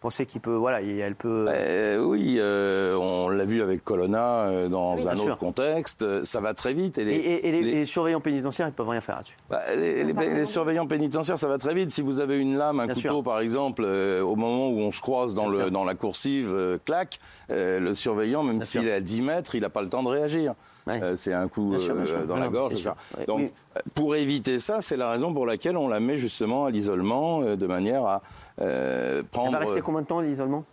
pensez 0.00 0.26
qu'il 0.26 0.40
peut, 0.42 0.54
voilà, 0.54 0.82
elle 0.82 1.14
peut. 1.14 1.46
Euh, 1.48 1.98
oui, 2.04 2.36
euh, 2.38 2.94
on 2.94 3.28
l'a 3.30 3.44
vu 3.46 3.62
avec 3.62 3.82
Colonna 3.82 4.40
euh, 4.40 4.68
dans 4.68 5.08
un 5.08 5.14
autre 5.14 5.38
contexte. 5.38 6.24
Ça 6.24 6.40
va 6.40 6.52
très 6.52 6.74
vite. 6.74 6.98
Et 6.98 7.04
les, 7.04 7.86
surveillants 7.86 8.20
pénitentiaires, 8.20 8.68
ils 8.68 8.72
peuvent 8.72 8.88
rien 8.88 9.00
faire 9.00 9.16
là-dessus. 9.16 9.36
Bah, 9.48 9.62
les, 9.76 10.44
surveillants 10.44 10.86
pénitentiaires, 10.86 11.38
ça 11.38 11.48
va 11.48 11.58
très 11.58 11.74
vite. 11.74 11.90
Si 11.90 12.02
vous 12.02 12.20
avez 12.20 12.38
une 12.38 12.56
lame, 12.58 12.80
un 12.80 12.88
couteau, 12.88 13.22
par 13.22 13.40
exemple, 13.40 13.84
au 13.84 14.36
moment 14.36 14.68
où 14.68 14.78
on 14.80 14.92
se 14.92 15.00
croise 15.00 15.34
dans, 15.34 15.48
le, 15.48 15.70
dans 15.70 15.84
la 15.84 15.94
coursive, 15.94 16.78
clac, 16.84 17.18
le 17.48 17.94
surveillant, 17.94 18.42
même 18.42 18.62
s'il 18.62 18.86
est 18.86 18.92
à 18.92 19.00
10 19.00 19.22
mètres, 19.22 19.54
il 19.54 19.62
n'a 19.62 19.70
pas 19.70 19.82
le 19.82 19.88
temps 19.88 20.02
de 20.02 20.08
réagir. 20.08 20.54
Euh, 20.88 21.16
c'est 21.16 21.32
un 21.32 21.48
coup 21.48 21.74
euh, 21.74 22.26
dans 22.26 22.36
la 22.36 22.48
gorge. 22.48 22.88
Donc, 23.26 23.52
pour 23.94 24.14
éviter 24.14 24.60
ça, 24.60 24.80
c'est 24.80 24.96
la 24.96 25.10
raison 25.10 25.32
pour 25.32 25.46
laquelle 25.46 25.76
on 25.76 25.88
la 25.88 25.98
met 25.98 26.16
justement 26.16 26.66
à 26.66 26.70
l'isolement, 26.70 27.42
euh, 27.42 27.56
de 27.56 27.66
manière 27.66 28.04
à 28.04 28.22
prendre. 28.56 29.48
Elle 29.48 29.52
va 29.52 29.58
rester 29.58 29.80
combien 29.80 30.02
de 30.02 30.06
temps 30.06 30.20
l'isolement? 30.20 30.64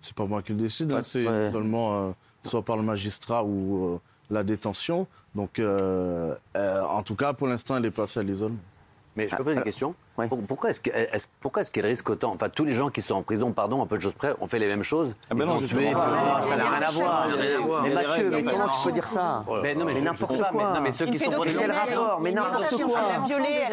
C'est 0.00 0.14
pas 0.14 0.24
moi 0.24 0.42
qui 0.42 0.52
le 0.52 0.58
décide. 0.58 0.92
Hein, 0.92 1.02
c'est 1.02 1.24
l'isolement 1.24 2.14
soit 2.44 2.62
par 2.62 2.76
le 2.76 2.82
magistrat 2.82 3.44
ou 3.44 4.00
la 4.30 4.42
détention. 4.42 5.06
Donc, 5.34 5.60
en 5.60 7.02
tout 7.02 7.16
cas, 7.16 7.32
pour 7.32 7.46
l'instant, 7.46 7.76
elle 7.76 7.86
est 7.86 7.90
passée 7.90 8.20
à 8.20 8.22
l'isolement. 8.22 8.58
Mais 9.16 9.28
je 9.28 9.36
peux 9.36 9.44
poser 9.44 9.56
une 9.56 9.62
question 9.62 9.94
pourquoi 10.26 10.70
est-ce 10.70 10.80
est 10.90 11.70
qu'elle 11.70 11.86
risque 11.86 12.10
autant 12.10 12.32
Enfin, 12.32 12.48
tous 12.48 12.64
les 12.64 12.72
gens 12.72 12.90
qui 12.90 13.02
sont 13.02 13.14
en 13.14 13.22
prison, 13.22 13.52
pardon, 13.52 13.82
un 13.82 13.86
peu 13.86 13.96
de 13.96 14.02
choses 14.02 14.14
près, 14.14 14.34
ont 14.40 14.48
fait 14.48 14.58
les 14.58 14.66
mêmes 14.66 14.82
choses. 14.82 15.14
Ah 15.30 15.34
ben 15.34 15.46
non, 15.46 15.58
tué, 15.58 15.92
ça 16.40 16.56
n'a 16.56 16.70
rien 16.70 16.88
à 16.88 16.90
voir. 16.90 17.28
Mais 17.82 17.94
Mathieu, 17.94 18.30
mais 18.30 18.42
comment 18.42 18.68
tu 18.68 18.84
peux 18.84 18.92
dire 18.92 19.06
ça 19.06 19.44
Mais 19.62 19.74
non, 19.74 19.84
mais 19.84 20.00
n'importe 20.00 20.36
quoi. 20.50 20.74
Non, 20.74 20.80
mais 20.80 20.92
ceux 20.92 21.06
qui 21.06 21.18
sont 21.18 21.30
quel 21.30 21.72
rapport 21.72 22.20
Mais 22.20 22.32
n'importe 22.32 22.82
quoi. 22.82 23.00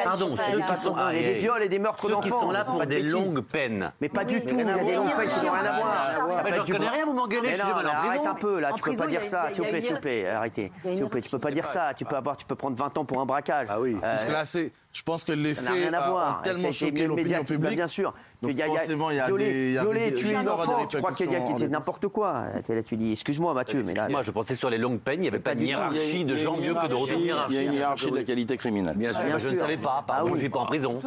Pardon, 0.04 0.36
ceux 0.36 0.62
qui 0.62 0.75
sont 0.75 0.96
il 1.12 1.22
y 1.22 1.25
a 1.25 1.28
des 1.28 1.36
viols 1.36 1.64
et 1.64 1.70
des 1.70 1.80
meurtres 1.80 2.10
d'enfants. 2.10 2.22
Ceux 2.24 2.30
qui 2.30 2.40
sont 2.40 2.52
là 2.52 2.64
pour 2.66 2.86
des 2.86 3.02
longues 3.02 3.42
peines. 3.42 3.92
Mais 4.02 4.10
pas 4.10 4.25
du 4.25 4.42
tout. 4.42 4.56
Il 4.58 4.68
y 4.68 4.70
a 4.70 4.78
des 4.84 4.96
longues 4.96 5.16
peines 5.16 5.30
qui 5.30 5.46
n'ont 5.46 5.52
rien 5.52 5.66
à 5.66 5.80
voir. 5.80 6.44
Mais 6.44 6.52
je 6.52 6.72
connais 6.72 6.90
rien, 6.90 7.06
vous 7.06 7.14
m'engueulez. 7.14 7.60
Arrête 7.60 8.28
un 8.28 8.36
peu 8.36 8.60
là. 8.60 8.72
Tu 8.74 8.84
peux 8.84 8.96
pas 8.96 9.08
dire 9.08 9.25
ça. 9.25 9.50
S'il 9.52 9.64
vous 9.64 9.70
plaît, 9.70 9.82
s'il 9.82 9.96
vous 9.96 10.02
plaît, 10.02 10.28
arrêtez. 10.28 10.72
S'il 10.94 11.04
vous 11.04 11.10
plaît, 11.10 11.22
tu 11.22 11.30
peux 11.30 11.40
pas 11.40 11.52
dire 11.52 11.66
ça. 11.66 11.94
Tu 11.94 12.06
peux 12.06 12.16
avoir, 12.16 12.38
tu 12.38 12.46
peux 12.46 12.56
prendre 12.56 12.78
20 12.78 12.98
ans 12.98 13.06
pour 13.06 13.20
un 13.20 13.25
braquage. 13.25 13.68
Ah 13.70 13.80
oui. 13.80 13.98
Parce 14.02 14.25
que 14.25 14.32
là, 14.32 14.46
c'est, 14.46 14.72
je 14.96 15.04
pense 15.04 15.24
que 15.24 15.34
les 15.34 15.54
faits 15.54 15.94
Alors, 15.94 16.35
tellement 16.44 16.72
choqué 16.72 17.08
l'opinion 17.08 17.44
publique. 17.44 17.75
Bien 17.75 17.88
sûr. 17.88 18.13
Donc, 18.42 18.51
il 18.51 18.58
y 18.58 18.62
a, 18.62 18.68
forcément, 18.68 19.10
il 19.12 19.18
y 19.18 19.20
a 19.20 19.25
violer, 19.25 19.51
des, 19.51 19.72
violer 19.80 20.13
tuer 20.13 20.36
une 20.36 20.50
enfant, 20.50 20.86
tu 20.86 20.98
crois 20.98 21.12
qu'il 21.12 21.32
y 21.32 21.36
a 21.36 21.42
qui 21.42 21.70
n'importe 21.70 22.08
quoi. 22.08 22.46
Tu 22.86 22.98
dis, 22.98 23.13
excuse-moi 23.13 23.54
Mathieu, 23.54 23.84
mais 23.86 23.94
là... 23.94 24.08
Moi, 24.10 24.22
je 24.22 24.32
pensais 24.32 24.56
sur 24.56 24.70
les 24.70 24.77
longues 24.77 25.00
peines, 25.00 25.20
il 25.20 25.24
n'y 25.24 25.27
avait 25.27 25.39
pas 25.39 25.56
de 25.56 25.63
hiérarchie 25.63 26.25
de 26.25 26.36
gens 26.36 26.54
mieux 26.54 26.74
que 26.74 26.89
d'autres. 26.89 27.13
Il 27.50 27.56
y 27.56 27.58
a 27.58 27.62
une 27.62 27.74
hiérarchie 27.74 28.12
de 28.12 28.18
la 28.18 28.24
qualité 28.24 28.58
criminelle. 28.58 28.96
Bien 28.98 29.13
sûr, 29.13 29.39
je 29.39 29.50
ne 29.50 29.60
savais 29.60 29.77
pas. 29.77 30.04
Pardon, 30.06 30.30
je 30.30 30.36
ne 30.36 30.42
vais 30.42 30.50
pas 30.50 30.60
en 30.60 30.65
prison. 30.65 31.00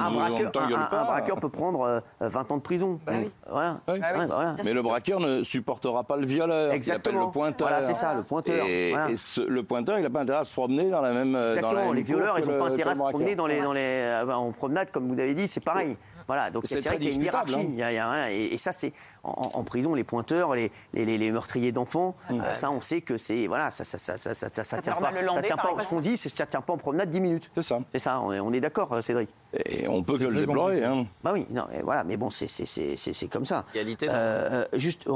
Un 0.00 1.04
braqueur 1.04 1.40
peut 1.40 1.48
prendre 1.48 2.02
20 2.20 2.50
ans 2.50 2.56
de 2.56 2.62
prison. 2.62 3.00
Voilà. 3.48 3.80
Mais 4.64 4.72
le 4.72 4.82
braqueur 4.82 5.20
ne 5.20 5.42
supportera 5.42 6.04
pas 6.04 6.16
le 6.16 6.26
violeur. 6.26 6.72
Exactement. 6.72 7.26
Le 7.26 7.32
pointeur. 7.32 7.68
Voilà, 7.68 7.82
c'est 7.82 7.94
ça, 7.94 8.14
le 8.14 8.22
pointeur. 8.22 8.66
Et, 8.66 8.94
le 9.46 9.62
pointeur, 9.62 9.98
il 9.98 10.02
n'a 10.02 10.10
pas 10.10 10.20
intérêt 10.20 10.38
à 10.38 10.44
se 10.44 10.52
promener 10.52 10.90
dans 10.90 11.00
la 11.00 11.12
même. 11.12 11.36
Exactement. 11.36 11.92
les 11.92 12.02
violeurs, 12.02 12.38
ils 12.38 12.48
n'ont 12.48 12.58
pas 12.58 12.70
intérêt 12.70 12.90
à 12.90 12.94
se 12.94 13.00
promener 13.00 13.34
dans 13.34 13.46
les, 13.46 13.60
dans 13.60 13.72
les, 13.72 14.24
en 14.32 14.52
promenade, 14.52 14.90
comme 14.90 15.08
vous 15.08 15.18
avez 15.18 15.34
dit, 15.34 15.48
c'est 15.60 15.64
pareil. 15.64 15.96
Voilà, 16.26 16.50
donc 16.50 16.64
c'est 16.66 16.80
vrai 16.86 16.96
qu'il 16.98 17.08
y 17.08 17.12
a 17.12 17.14
une 17.14 17.22
hiérarchie. 17.22 18.52
et, 18.52 18.58
ça, 18.58 18.72
c'est 18.72 18.92
en, 19.24 19.64
prison, 19.64 19.94
les 19.94 20.04
pointeurs, 20.04 20.54
les, 20.54 20.70
les, 20.94 21.32
meurtriers 21.32 21.72
d'enfants, 21.72 22.14
ça, 22.54 22.70
on 22.70 22.80
sait 22.80 23.00
que 23.00 23.18
c'est. 23.18 23.46
Voilà, 23.46 23.70
ça, 23.70 23.84
ça, 23.84 23.98
ça, 23.98 24.16
ça, 24.16 24.34
ça, 24.34 24.64
ça, 24.64 24.80
tient 24.80 24.92
pas. 24.92 25.12
Ça 25.34 25.42
tient 25.42 25.56
pas. 25.56 25.74
Ce 25.78 25.88
qu'on 25.88 26.00
dit, 26.00 26.16
c'est 26.16 26.30
que 26.30 26.36
ça 26.36 26.46
tient 26.46 26.60
pas 26.60 26.72
en 26.72 26.78
promenade 26.78 27.10
10 27.10 27.20
minutes. 27.20 27.50
C'est 27.54 27.62
ça. 27.62 27.78
C'est 27.92 27.98
ça, 27.98 28.20
on 28.20 28.52
est, 28.52 28.60
d'accord, 28.60 29.02
Cédric. 29.02 29.30
Et 29.66 29.88
on 29.88 30.02
peut 30.02 30.18
que 30.18 30.24
le 30.24 30.40
déplorer. 30.40 30.84
Hein. 30.84 31.06
Bah 31.22 31.32
oui, 31.34 31.46
non, 31.50 31.66
voilà, 31.82 32.04
mais 32.04 32.16
bon, 32.16 32.30
c'est 32.30 33.28
comme 33.28 33.44
ça. 33.44 33.64
Égalité. 33.74 34.08
juste, 34.74 35.08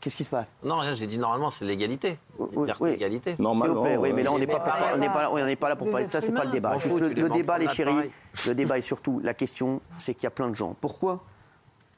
Qu'est-ce 0.00 0.16
qui 0.16 0.24
se 0.24 0.30
passe? 0.30 0.48
Non, 0.62 0.78
rien, 0.78 0.94
j'ai 0.94 1.06
dit 1.06 1.18
normalement, 1.18 1.50
c'est 1.50 1.64
l'égalité. 1.64 2.18
Oui, 2.38 2.68
l'égalité. 2.90 3.36
Normalement. 3.38 3.82
oui, 3.82 4.12
mais 4.12 4.22
là, 4.22 4.32
on 4.32 4.38
n'est 4.38 4.46
pas, 4.46 4.64
on 4.94 4.98
n'est 4.98 5.08
pas, 5.08 5.30
on 5.30 5.44
n'est 5.44 5.56
pas 5.56 5.68
là 5.68 5.76
pour 5.76 5.90
parler 5.90 6.06
de 6.06 6.12
ça, 6.12 6.20
c'est 6.20 6.32
pas 6.32 6.44
le 6.44 6.50
débat. 6.50 6.76
le, 6.76 7.28
débat, 7.28 7.58
les 7.58 7.68
chéris, 7.68 8.10
le 8.46 8.54
débat 8.54 8.78
est 8.78 8.82
surtout 8.82 9.20
la 9.22 9.34
question, 9.34 9.80
c'est 9.98 10.14
qu'il 10.14 10.24
y 10.24 10.26
a 10.26 10.30
plein 10.30 10.48
de 10.48 10.54
gens. 10.54 10.74
Pourquoi 10.80 11.22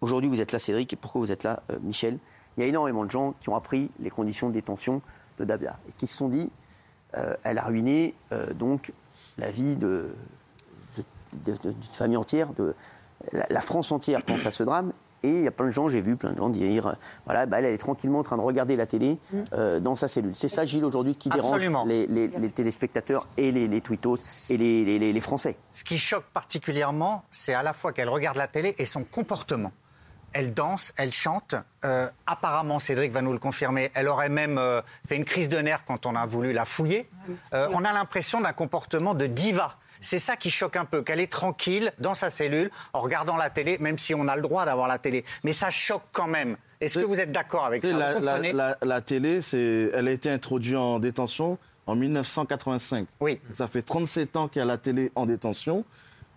aujourd'hui 0.00 0.28
vous 0.28 0.40
êtes 0.40 0.52
là, 0.52 0.58
Cédric, 0.58 0.92
et 0.92 0.96
pourquoi 0.96 1.20
vous 1.20 1.32
êtes 1.32 1.44
là, 1.44 1.62
euh, 1.70 1.78
Michel? 1.80 2.18
Il 2.56 2.62
y 2.62 2.66
a 2.66 2.68
énormément 2.68 3.04
de 3.04 3.10
gens 3.10 3.34
qui 3.40 3.48
ont 3.48 3.56
appris 3.56 3.90
les 4.00 4.10
conditions 4.10 4.48
de 4.48 4.54
détention 4.54 5.00
de 5.38 5.44
Dabia 5.44 5.78
et 5.88 5.92
qui 5.92 6.06
se 6.06 6.16
sont 6.16 6.28
dit, 6.28 6.50
euh, 7.16 7.34
elle 7.44 7.58
a 7.58 7.64
ruiné 7.64 8.14
euh, 8.32 8.52
donc 8.52 8.92
la 9.38 9.50
vie 9.50 9.76
de, 9.76 10.14
d'une 11.44 11.74
famille 11.92 12.16
entière, 12.16 12.52
de 12.52 12.74
la 13.32 13.60
France 13.60 13.92
entière 13.92 14.22
pense 14.22 14.44
à 14.46 14.50
ce 14.50 14.64
drame 14.64 14.92
et 15.22 15.28
il 15.28 15.44
y 15.44 15.48
a 15.48 15.50
plein 15.50 15.66
de 15.66 15.72
gens, 15.72 15.88
j'ai 15.88 16.00
vu 16.00 16.16
plein 16.16 16.32
de 16.32 16.38
gens 16.38 16.48
dire, 16.48 16.86
euh, 16.86 16.92
voilà, 17.24 17.46
bah, 17.46 17.58
elle, 17.60 17.66
est 17.66 17.78
tranquillement 17.78 18.20
en 18.20 18.22
train 18.22 18.36
de 18.36 18.42
regarder 18.42 18.76
la 18.76 18.86
télé 18.86 19.18
mm. 19.32 19.42
euh, 19.52 19.80
dans 19.80 19.96
sa 19.96 20.08
cellule. 20.08 20.34
C'est 20.34 20.48
ça, 20.48 20.64
Gilles, 20.64 20.84
aujourd'hui, 20.84 21.14
qui 21.14 21.28
dérange 21.28 21.60
les, 21.86 22.50
téléspectateurs 22.54 23.26
et 23.36 23.52
les, 23.52 23.68
les 23.68 23.80
tweetos 23.80 24.16
et 24.50 24.56
les, 24.56 25.20
Français. 25.22 25.56
Ce 25.70 25.84
qui 25.84 25.98
choque 25.98 26.24
particulièrement, 26.34 27.24
c'est 27.30 27.54
à 27.54 27.62
la 27.62 27.72
fois 27.72 27.92
qu'elle 27.92 28.08
regarde 28.08 28.36
la 28.36 28.48
télé 28.48 28.74
et 28.78 28.86
son 28.86 29.04
comportement. 29.04 29.70
Elle 30.32 30.52
danse, 30.52 30.92
elle 30.96 31.12
chante. 31.12 31.54
Euh, 31.84 32.08
apparemment, 32.26 32.80
Cédric 32.80 33.12
va 33.12 33.22
nous 33.22 33.32
le 33.32 33.38
confirmer, 33.38 33.92
elle 33.94 34.08
aurait 34.08 34.30
même 34.30 34.60
fait 35.06 35.16
une 35.16 35.24
crise 35.24 35.48
de 35.48 35.58
nerfs 35.58 35.84
quand 35.86 36.06
on 36.06 36.16
a 36.16 36.26
voulu 36.26 36.52
la 36.52 36.64
fouiller. 36.64 37.08
on 37.52 37.84
a 37.84 37.92
l'impression 37.92 38.40
d'un 38.40 38.52
comportement 38.52 39.14
de 39.14 39.26
diva. 39.26 39.76
C'est 40.02 40.18
ça 40.18 40.36
qui 40.36 40.50
choque 40.50 40.76
un 40.76 40.84
peu, 40.84 41.02
qu'elle 41.02 41.20
est 41.20 41.32
tranquille 41.32 41.92
dans 41.98 42.14
sa 42.14 42.28
cellule 42.28 42.70
en 42.92 43.00
regardant 43.00 43.36
la 43.36 43.48
télé, 43.48 43.78
même 43.78 43.96
si 43.96 44.14
on 44.14 44.28
a 44.28 44.36
le 44.36 44.42
droit 44.42 44.66
d'avoir 44.66 44.88
la 44.88 44.98
télé. 44.98 45.24
Mais 45.44 45.54
ça 45.54 45.70
choque 45.70 46.02
quand 46.12 46.26
même. 46.26 46.56
Est-ce 46.80 46.98
que 46.98 47.04
vous 47.04 47.20
êtes 47.20 47.32
d'accord 47.32 47.64
avec 47.64 47.84
ça 47.84 47.92
la, 48.20 48.76
la, 48.82 49.00
télé, 49.00 49.40
elle 49.54 50.08
a 50.08 50.10
été 50.10 50.28
introduite 50.28 50.76
en 50.76 50.98
détention 50.98 51.58
en 51.86 51.94
1985. 51.94 53.06
Oui. 53.20 53.40
Ça 53.52 53.66
fait 53.66 53.82
37 53.82 54.36
ans 54.36 54.48
qu'il 54.48 54.60
y 54.60 54.62
a 54.62 54.66
la 54.66 54.78
télé 54.78 55.10
en 55.14 55.26
détention. 55.26 55.84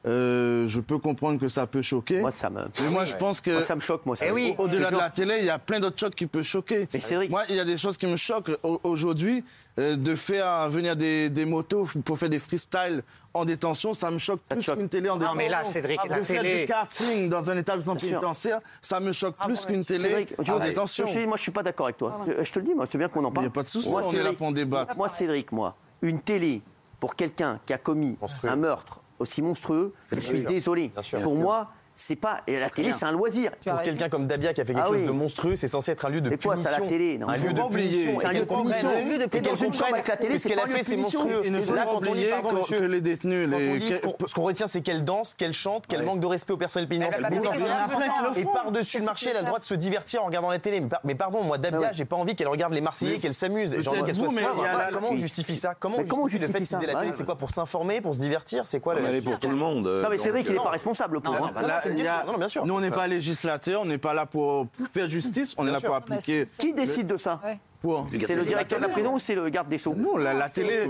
Euh, 0.06 0.68
je 0.68 0.80
peux 0.82 1.00
comprendre 1.00 1.40
que 1.40 1.48
ça 1.48 1.66
peut 1.66 1.82
choquer. 1.82 2.22
Moi, 2.22 2.32
ça 2.32 2.50
me. 2.50 2.62
Mais 2.82 2.90
moi, 2.90 3.06
je 3.06 3.16
pense 3.16 3.42
que. 3.42 3.52
Moi, 3.52 3.62
ça 3.62 3.76
me 3.76 3.82
choque, 3.82 4.06
moi. 4.06 4.16
Ça 4.16 4.28
eh 4.28 4.32
oui, 4.32 4.54
Au-delà 4.58 4.92
de 4.92 4.98
la 4.98 5.10
télé, 5.10 5.38
il 5.40 5.46
y 5.46 5.50
a 5.50 5.58
plein 5.58 5.80
d'autres 5.80 6.00
choses 6.00 6.16
qui 6.16 6.28
peuvent 6.28 6.44
choquer. 6.44 6.88
Mais 6.94 7.02
c'est 7.02 7.16
vrai. 7.16 7.28
Moi, 7.28 7.44
il 7.50 7.56
y 7.56 7.60
a 7.60 7.66
des 7.66 7.78
choses 7.78 7.98
qui 7.98 8.06
me 8.06 8.16
choquent. 8.16 8.52
Aujourd'hui, 8.84 9.44
euh, 9.80 9.96
de 9.96 10.16
faire 10.16 10.70
venir 10.70 10.96
des, 10.96 11.30
des, 11.30 11.46
motos 11.46 11.88
pour 12.06 12.20
faire 12.20 12.30
des 12.30 12.40
freestyles 12.40 13.04
en 13.34 13.46
détention, 13.46 13.94
ça 13.94 14.12
me 14.12 14.20
choque 14.20 14.42
plus 14.48 14.64
qu'une 14.64 14.88
télé 14.88 15.10
en 15.10 15.18
détention. 15.18 15.34
Non, 15.34 15.38
mais 15.38 15.50
là, 15.50 15.66
Cédric, 15.66 16.00
de 16.08 16.24
faire 16.24 16.44
du 16.44 16.66
karting 16.66 17.30
dans 17.30 17.50
un 17.50 17.58
établissement 17.58 17.96
pénitentiaire, 17.96 18.62
ça 18.82 19.00
me 19.00 19.12
choque 19.12 19.36
plus 19.44 19.62
ah, 19.64 19.68
qu'une 19.68 19.84
télé 19.84 20.00
Cédric, 20.00 20.50
en 20.50 20.60
détention. 20.60 21.06
moi, 21.28 21.36
je 21.38 21.42
suis 21.42 21.52
pas 21.52 21.64
d'accord 21.64 21.88
avec 21.88 21.98
toi. 21.98 22.22
Je, 22.42 22.52
te 22.52 22.60
le 22.60 22.66
dis, 22.66 22.74
moi, 22.74 22.86
c'est 22.90 22.98
bien 22.98 23.10
qu'on 23.10 23.26
en 23.26 23.32
parle. 23.32 23.46
Il 23.46 23.50
n'y 23.50 23.52
a 23.52 23.54
pas 23.54 23.64
de 23.64 23.68
souci, 23.68 23.90
on 23.92 24.12
est 24.12 24.24
là 24.24 24.34
pour 24.34 24.48
en 24.48 24.52
débattre. 24.52 24.96
Moi, 24.96 25.10
Cédric, 25.10 25.52
moi, 25.52 25.76
une 26.02 26.22
télé 26.22 26.62
pour 27.00 27.16
quelqu'un 27.16 27.60
qui 27.66 27.74
a 27.74 27.78
commis 27.78 28.18
un 28.44 28.56
meurtre 28.56 29.02
aussi 29.20 29.42
monstrueux, 29.42 29.94
je 30.12 30.20
suis 30.20 30.42
désolé. 30.42 30.92
Pour 31.24 31.36
moi, 31.36 31.72
c'est 31.96 32.16
pas 32.16 32.42
et 32.48 32.60
la 32.60 32.70
télé 32.70 32.92
c'est 32.94 33.06
un 33.06 33.12
loisir. 33.12 33.52
Pour 33.64 33.82
quelqu'un 33.82 34.10
comme 34.10 34.28
Dabia 34.28 34.54
qui 34.54 34.62
a 34.62 34.66
fait 34.66 34.74
quelque 34.74 34.86
ah 34.86 34.92
chose 34.92 35.06
de 35.06 35.12
monstrueux 35.12 35.56
c'est 35.56 35.68
censé 35.68 35.92
être 35.92 36.06
un 36.06 36.10
lieu 36.10 36.22
de 36.22 36.30
punition 36.30 36.50
quoi 36.50 36.58
ça 36.58 36.80
la 36.80 36.86
télé 36.86 37.20
un 37.26 37.38
lieu 37.38 37.54
de 37.54 37.62
punition. 37.62 38.20
C'est 38.20 38.28
un 38.28 38.34
lieu 38.34 38.40
de 38.40 38.46
punition. 38.46 38.90
t'es 39.30 39.42
dans 39.42 39.56
une 39.56 39.74
chambre 39.74 39.94
avec 39.94 40.08
la 40.08 40.18
télé 40.18 40.38
ce 40.38 40.48
qu'elle 40.48 40.60
a 40.60 40.68
fait 40.68 40.84
c'est 40.84 40.98
monstrueux. 40.98 41.46
Et 41.46 41.50
là 41.50 41.88
quand 41.90 42.08
on 42.08 42.14
lit 42.14 42.26
pardon 42.26 42.60
monsieur 42.60 42.86
les 42.88 43.02
détenus 43.02 43.50
ce 44.26 44.34
qu'on 44.34 44.44
retient 44.44 44.68
c'est 44.68 44.82
qu'elle 44.82 45.06
danse 45.06 45.36
qu'elle 45.36 45.54
chante 45.54 45.88
qu'elle 45.88 46.04
manque 46.04 46.20
de 46.20 46.28
respect 46.28 46.54
au 46.54 46.58
personnel 46.58 46.90
pénitentiaire 46.90 47.30
et 48.36 48.44
par 48.46 48.72
dessus 48.72 49.00
le 49.00 49.06
marché 49.06 49.30
elle 49.32 49.38
a 49.38 49.42
le 49.42 49.48
droit 49.48 49.60
de 49.60 49.64
se 49.64 49.74
divertir 49.74 50.24
en 50.24 50.26
regardant 50.26 50.50
la 50.50 50.60
télé. 50.60 50.84
Mais 51.04 51.16
pardon 51.16 51.44
moi 51.44 51.58
Dabia 51.58 51.92
j'ai 51.94 52.06
pas 52.06 52.18
envie 52.18 52.36
qu'elle 52.36 52.50
regarde 52.50 52.74
les 52.74 52.82
Marseillais 52.82 53.20
qu'elle 53.20 53.34
s'amuse 53.34 53.80
j'ai 53.80 53.90
envie 53.90 54.04
qu'elle 54.04 54.16
soit 54.16 54.30
comment 54.92 55.12
on 55.12 55.18
justifie 55.18 55.56
ça? 55.56 55.76
Comment 55.80 55.98
on 55.98 56.28
justifie 56.28 56.52
le 56.52 56.54
fait 56.54 56.60
d'utiliser 56.60 56.88
la 56.88 57.00
télé? 57.00 57.14
C'est 57.14 57.26
quoi 57.26 57.38
pour 57.38 57.52
s'informer 57.52 58.02
pour 58.02 58.16
se 58.16 58.20
divertir? 58.20 58.66
C'est 58.66 58.80
quoi 58.80 58.96
le 58.96 59.22
pour 59.22 59.40
tout 59.40 59.50
le 59.50 59.56
monde 59.56 60.02
ça 60.02 60.10
mais 60.10 60.18
c'est 60.18 60.30
vrai 60.30 60.44
qu'il 60.44 60.56
est 60.56 60.58
pas 60.58 60.70
responsable 60.70 61.22
pour 61.22 61.34
non 62.26 62.38
bien 62.38 62.50
sûr 62.50 62.66
nous, 62.66 62.74
on 62.74 62.82
n'est 62.82 62.92
pas 62.92 63.08
législateur, 63.08 63.82
on 63.82 63.86
n'est 63.86 63.98
pas 63.98 64.14
là 64.14 64.26
pour 64.26 64.68
faire 64.94 65.10
justice, 65.10 65.54
on 65.58 65.68
est 65.68 65.72
là 65.72 65.82
pour 65.82 65.96
appliquer. 65.96 66.46
Qui 66.60 66.74
décide 66.74 67.08
de 67.08 67.18
ça 67.18 67.40
c'est 68.26 68.36
le 68.36 68.44
directeur 68.44 68.80
de 68.80 68.84
la 68.86 68.90
prison 68.90 69.14
ou 69.14 69.20
c'est 69.20 69.36
le 69.36 69.50
garde 69.50 69.68
des 69.68 69.78
Sceaux 69.78 69.96
Non, 69.96 70.18
la, 70.18 70.50
télé. 70.50 70.88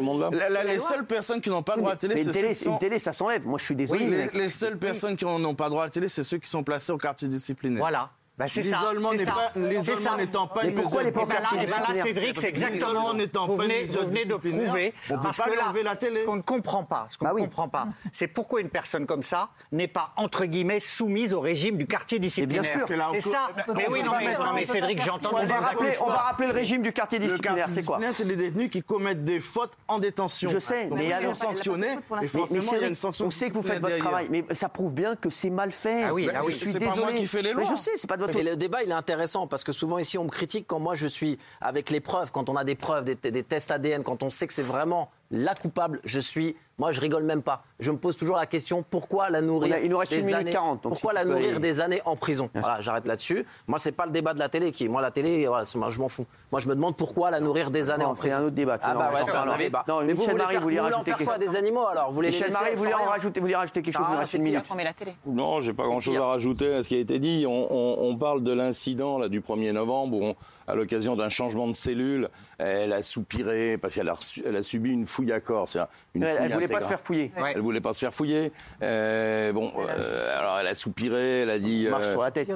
les 0.65 0.79
seules 0.79 1.05
personnes 1.05 1.41
qui 1.41 1.49
n'ont 1.49 1.63
pas 1.63 1.75
le 1.75 1.81
droit 1.81 1.91
à 1.91 1.95
la 1.95 1.99
télé, 1.99 2.23
c'est 2.23 2.31
télé, 2.31 2.53
une 2.65 2.79
télé, 2.79 2.99
ça 2.99 3.13
s'enlève. 3.13 3.45
Moi, 3.45 3.59
je 3.59 3.65
suis 3.65 3.75
désolé. 3.75 4.29
les, 4.33 4.49
seules 4.49 4.77
personnes 4.77 5.15
qui 5.15 5.25
n'ont 5.25 5.55
pas 5.55 5.65
le 5.65 5.71
droit 5.71 5.83
à 5.83 5.87
la 5.87 5.91
télé, 5.91 6.09
c'est 6.09 6.23
ceux 6.23 6.37
qui 6.37 6.49
sont 6.49 6.63
placés 6.63 6.91
au 6.91 6.97
quartier 6.97 7.27
disciplinaire. 7.27 7.79
Voilà. 7.79 8.11
Bah, 8.37 8.47
l'isolement 8.47 9.13
n'étant 9.13 10.47
pas, 10.47 10.61
Mais 10.63 10.71
pourquoi 10.71 11.03
les 11.03 11.11
pas 11.11 11.25
là, 11.25 12.03
Cédric, 12.03 12.37
c'est 12.37 12.49
exactement. 12.49 13.13
Vous 13.47 13.55
venez, 13.55 13.85
vous 13.85 14.05
venez 14.07 14.25
de 14.25 14.35
prouver. 14.35 14.93
On 15.09 15.17
parce 15.19 15.39
que 15.39 15.49
là, 15.51 15.73
la 15.83 15.95
télé. 15.95 16.21
ce 16.21 16.25
qu'on 16.25 16.35
ne 16.35 16.41
comprend 16.41 16.83
pas, 16.83 17.07
ce 17.09 17.17
qu'on 17.17 17.25
bah 17.25 17.33
ne 17.33 17.39
comprend 17.39 17.69
pas, 17.69 17.87
c'est 18.11 18.27
pourquoi 18.27 18.59
une 18.59 18.69
personne 18.69 19.05
comme 19.05 19.23
ça 19.23 19.49
n'est 19.71 19.87
pas 19.87 20.11
entre 20.17 20.45
guillemets 20.45 20.79
soumise 20.79 21.33
au 21.33 21.39
régime 21.39 21.77
du 21.77 21.87
quartier 21.87 22.19
disciplinaire. 22.19 22.63
bien 22.63 22.71
sûr. 22.71 22.87
C'est 23.13 23.21
ça. 23.21 23.49
Mais 23.73 23.87
oui, 23.89 24.03
non, 24.03 24.11
mais 24.53 24.65
Cédric, 24.65 25.01
j'entends. 25.01 25.29
On 25.33 25.45
va 25.45 25.59
rappeler, 25.59 25.93
on 26.01 26.07
va 26.07 26.17
rappeler 26.17 26.47
le 26.47 26.53
régime 26.53 26.81
du 26.81 26.91
quartier 26.91 27.19
disciplinaire. 27.19 27.67
C'est 27.69 27.85
quoi 27.85 27.99
C'est 28.11 28.25
les 28.25 28.35
détenus 28.35 28.69
qui 28.69 28.83
commettent 28.83 29.23
des 29.23 29.39
fautes 29.39 29.73
en 29.87 29.99
détention. 29.99 30.49
Je 30.49 30.59
sais, 30.59 30.89
mais 30.93 31.05
ils 31.07 31.13
sont 31.13 31.33
sanctionnés. 31.33 31.97
Et 32.21 32.25
forcément, 32.25 32.71
il 32.73 32.81
y 32.81 32.83
a 32.83 32.87
une 32.87 32.95
sanction. 32.95 33.27
On 33.27 33.31
sait 33.31 33.49
que 33.49 33.53
vous 33.53 33.63
faites 33.63 33.79
votre 33.79 33.97
travail, 33.97 34.27
mais 34.29 34.43
ça 34.51 34.67
prouve 34.67 34.93
bien 34.93 35.15
que 35.15 35.29
c'est 35.29 35.49
mal 35.49 35.71
fait. 35.71 36.03
Ah 36.03 36.13
oui, 36.13 36.29
je 36.47 36.51
suis 36.51 36.73
désolé. 36.73 37.25
Mais 37.55 37.65
je 37.65 37.75
sais, 37.75 37.91
c'est 37.95 38.07
pas 38.07 38.17
Le 38.27 38.55
débat, 38.55 38.83
il 38.83 38.89
est 38.89 38.93
intéressant 38.93 39.47
parce 39.47 39.63
que 39.63 39.71
souvent 39.71 39.97
ici 39.97 40.17
on 40.17 40.25
me 40.25 40.29
critique 40.29 40.65
quand 40.67 40.79
moi 40.79 40.95
je 40.95 41.07
suis 41.07 41.37
avec 41.61 41.89
les 41.89 41.99
preuves, 41.99 42.31
quand 42.31 42.49
on 42.49 42.55
a 42.55 42.63
des 42.63 42.75
preuves, 42.75 43.03
des 43.03 43.43
tests 43.43 43.71
ADN, 43.71 44.03
quand 44.03 44.23
on 44.23 44.29
sait 44.29 44.47
que 44.47 44.53
c'est 44.53 44.61
vraiment 44.61 45.09
la 45.31 45.55
coupable, 45.55 45.99
je 46.03 46.19
suis 46.19 46.55
moi, 46.77 46.91
je 46.91 46.99
rigole 46.99 47.23
même 47.23 47.41
pas. 47.41 47.63
Je 47.79 47.89
me 47.89 47.97
pose 47.97 48.17
toujours 48.17 48.35
la 48.35 48.45
question 48.45 48.83
pourquoi 48.83 49.29
la 49.29 49.39
nourrir 49.39 49.77
Il 49.81 49.89
nous 49.89 49.97
reste 49.97 50.11
une 50.11 50.25
minute 50.25 50.49
40. 50.49 50.81
pourquoi 50.81 51.13
la 51.13 51.23
nourrir 51.23 51.59
des 51.61 51.79
années 51.79 52.01
en 52.03 52.17
prison 52.17 52.49
Voilà, 52.53 52.81
j'arrête 52.81 53.07
là-dessus. 53.07 53.45
Moi, 53.67 53.79
c'est 53.79 53.93
pas 53.93 54.05
le 54.05 54.11
débat 54.11 54.33
de 54.33 54.39
la 54.39 54.49
télé 54.49 54.73
qui. 54.73 54.89
Moi, 54.89 55.01
la 55.01 55.11
télé, 55.11 55.47
voilà, 55.47 55.65
moi, 55.75 55.89
je 55.89 55.99
m'en 55.99 56.09
fous. 56.09 56.25
Moi, 56.51 56.59
je 56.59 56.67
me 56.67 56.75
demande 56.75 56.97
pourquoi 56.97 57.31
la 57.31 57.39
nourrir 57.39 57.71
des 57.71 57.91
années 57.91 58.03
en 58.03 58.13
prison. 58.13 58.27
C'est 58.27 58.33
un 58.33 58.43
autre 58.43 58.55
débat. 58.55 58.77
Ah 58.81 58.93
bah 58.93 59.11
ouais, 59.13 59.21
c'est 59.25 59.35
un 59.35 59.47
autre 59.47 59.57
débat. 59.57 59.85
Non, 59.87 60.01
mais 60.03 60.13
vous, 60.13 60.21
Michel 60.21 60.37
Marie, 60.37 60.55
vous 60.57 60.61
voulez 60.63 60.79
rajouter 60.79 61.11
quelque 61.13 61.31
chose 61.31 61.39
des 61.39 61.55
animaux 61.55 61.87
alors 61.87 62.11
vous 62.11 62.21
Michel 62.21 62.51
Marie, 62.51 62.71
vous 62.73 62.83
voulez 62.83 62.93
en 62.93 63.05
rajouter, 63.05 63.39
vous 63.39 63.45
voulez 63.45 63.55
rajouter 63.55 63.81
quelque 63.81 63.95
chose 63.95 64.05
Il 64.09 64.13
nous 64.13 64.19
reste 64.19 64.33
une 64.33 64.41
minute. 64.41 64.63
la 64.83 64.93
télé. 64.93 65.15
Non, 65.25 65.61
j'ai 65.61 65.73
pas 65.73 65.83
grand-chose 65.83 66.17
à 66.17 66.25
rajouter 66.25 66.73
à 66.73 66.83
ce 66.83 66.89
qui 66.89 66.95
a 66.95 66.99
été 66.99 67.19
dit. 67.19 67.45
On 67.47 68.17
parle 68.19 68.43
de 68.43 68.51
l'incident 68.51 69.17
là 69.17 69.29
du 69.29 69.39
1er 69.39 69.71
novembre 69.71 70.17
où, 70.17 70.33
à 70.67 70.75
l'occasion 70.75 71.15
d'un 71.15 71.29
changement 71.29 71.67
de 71.67 71.73
cellule, 71.73 72.29
elle 72.57 72.93
a 72.93 73.01
soupiré 73.01 73.77
parce 73.77 73.95
qu'elle 73.95 74.09
a 74.09 74.63
subi 74.63 74.91
une 74.91 75.05
fouille 75.05 75.31
à 75.31 75.39
corps. 75.39 75.67
Elle 76.15 76.53
voulait 76.53 76.67
pas 76.67 76.81
se 76.81 76.87
faire 76.87 76.99
fouiller. 76.99 77.31
Elle 77.53 77.61
voulait 77.61 77.81
pas 77.81 77.93
se 77.93 77.99
faire 77.99 78.13
fouiller. 78.13 78.51
Euh, 78.81 79.51
bon, 79.51 79.71
euh, 79.77 80.39
alors 80.39 80.59
elle 80.59 80.67
a 80.67 80.75
soupiré, 80.75 81.41
elle 81.41 81.49
a 81.49 81.59
dit. 81.59 81.87
Marche 81.89 82.11
sur 82.11 82.23
la 82.23 82.31
tête. 82.31 82.49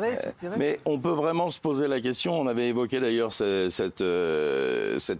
mais 0.58 0.80
on 0.86 1.00
peut 1.00 1.10
vraiment 1.10 1.50
se 1.50 1.60
poser 1.60 1.88
la 1.88 2.00
question. 2.00 2.40
On 2.40 2.48
avait 2.48 2.70
évoqué 2.70 3.00
d'ailleurs 3.00 3.34
cet 3.34 4.02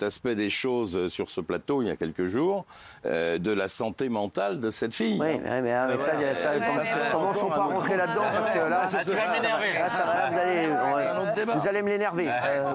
aspect 0.04 0.36
des 0.36 0.50
choses 0.50 1.08
sur 1.10 1.30
ce 1.30 1.42
plateau 1.42 1.82
il 1.82 1.88
y 1.90 1.92
a 1.92 1.96
quelques 1.96 2.26
jours 2.26 2.66
de 3.04 3.52
la 3.52 3.68
santé 3.68 4.10
mentale 4.10 4.60
de 4.60 4.70
cette 4.70 4.94
fille. 4.94 5.18
Oui, 5.20 5.40
mais, 5.44 5.62
mais, 5.62 5.98
ça, 5.98 6.14
ça, 6.38 6.52
commençons 7.12 7.50
pas 7.50 7.56
à 7.56 7.66
rentrer 7.66 7.98
là-dedans? 7.98 8.26
Parce 8.34 8.50
que 8.50 8.58
là, 8.58 8.90
vous 11.56 11.68
allez, 11.68 11.82
me 11.82 11.90
l'énerver, 11.90 12.28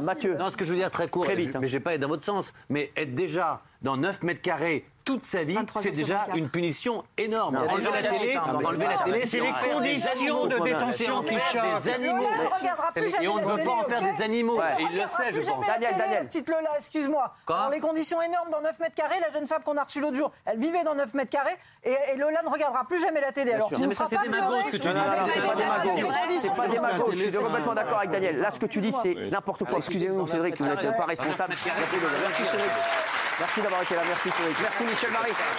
Mathieu. 0.05 0.37
Non, 0.37 0.51
ce 0.51 0.57
que 0.57 0.65
je 0.65 0.73
veux 0.73 0.79
dire 0.79 0.91
très 0.91 1.09
court, 1.09 1.25
très 1.25 1.37
vite, 1.37 1.57
mais 1.61 1.67
j'ai 1.67 1.81
pas 1.81 1.95
être 1.95 2.01
dans 2.01 2.09
votre 2.09 2.25
sens, 2.25 2.53
mais 2.69 2.93
être 2.97 3.15
déjà 3.15 3.63
dans 3.83 3.97
9 3.97 4.23
mètres 4.23 4.43
carrés 4.43 4.85
toute 5.05 5.25
sa 5.25 5.45
vie, 5.45 5.59
c'est 5.81 5.91
déjà 5.91 6.27
une 6.35 6.49
punition 6.49 7.05
énorme. 7.19 7.57
Enlever 7.57 7.91
la 7.91 8.03
télé, 8.03 8.39
enlever 8.39 8.87
la 8.87 8.99
télé, 9.05 9.27
c'est 9.27 9.41
les 9.41 9.53
conditions 9.73 10.47
de 10.47 10.59
détention 10.61 11.23
qui 11.23 11.35
choquent. 11.35 11.83
Des 11.83 11.91
animaux. 11.91 12.29
Et 13.21 13.29
on 13.29 13.37
ne 13.37 13.45
peut 13.45 13.63
pas 13.63 13.71
en 13.71 13.83
faire 13.83 14.03
des 14.03 14.23
animaux. 14.23 14.61
Il 14.79 14.97
le 14.97 15.07
sait, 15.07 15.33
je 15.33 15.41
pense. 15.43 15.67
Daniel, 15.67 15.97
Daniel. 15.97 16.27
Petite 16.27 16.49
Lola, 16.49 16.71
excuse-moi. 16.79 17.35
Dans 17.47 17.69
les 17.69 17.81
conditions 17.81 18.21
énormes 18.23 18.51
dans 18.51 18.61
9 18.61 18.79
mètres 18.81 18.95
carrés, 18.95 19.21
la 19.21 19.31
jeune 19.31 19.47
femme 19.47 19.63
qu'on 19.63 19.77
a 19.77 19.85
reçue 19.85 20.01
l'autre 20.01 20.17
jour, 20.17 20.31
elle 20.47 20.59
vivait 20.59 20.85
dans 20.85 20.95
9 20.95 21.15
mètres 21.15 21.31
carrés 21.31 21.57
et 21.85 22.17
Lola 22.17 22.43
ne 22.43 22.49
regardera 22.49 22.85
plus 22.85 23.01
jamais 23.01 23.21
la 23.21 23.33
télé. 23.33 23.53
Alors 23.53 23.69
tu 23.69 23.83
ne 23.83 23.93
feras 23.93 24.09
pas 24.09 24.23
pleurer. 24.23 24.63
C'est 26.39 26.55
pas 26.55 26.69
démago. 26.69 27.11
Je 27.13 27.17
suis 27.17 27.31
complètement 27.31 27.75
d'accord 27.75 27.99
avec 27.99 28.11
Daniel. 28.11 28.39
Là, 28.39 28.51
ce 28.51 28.59
que 28.59 28.67
tu 28.67 28.81
dis, 28.81 28.93
c'est 29.03 29.15
n'importe 29.31 29.65
quoi. 29.65 29.79
Excusez-nous, 29.79 30.27
Cédric, 30.27 30.59
vous 30.59 30.67
n'êtes 30.67 30.97
pas 30.97 31.05
responsable. 31.05 31.55
Merci 33.41 33.61
d'avoir 33.61 33.83
été 33.83 33.95
là. 33.95 34.03
Merci 34.07 34.31
Cédric. 34.31 34.57
Merci 34.61 34.85
Michel 34.85 35.11
Marie. 35.11 35.33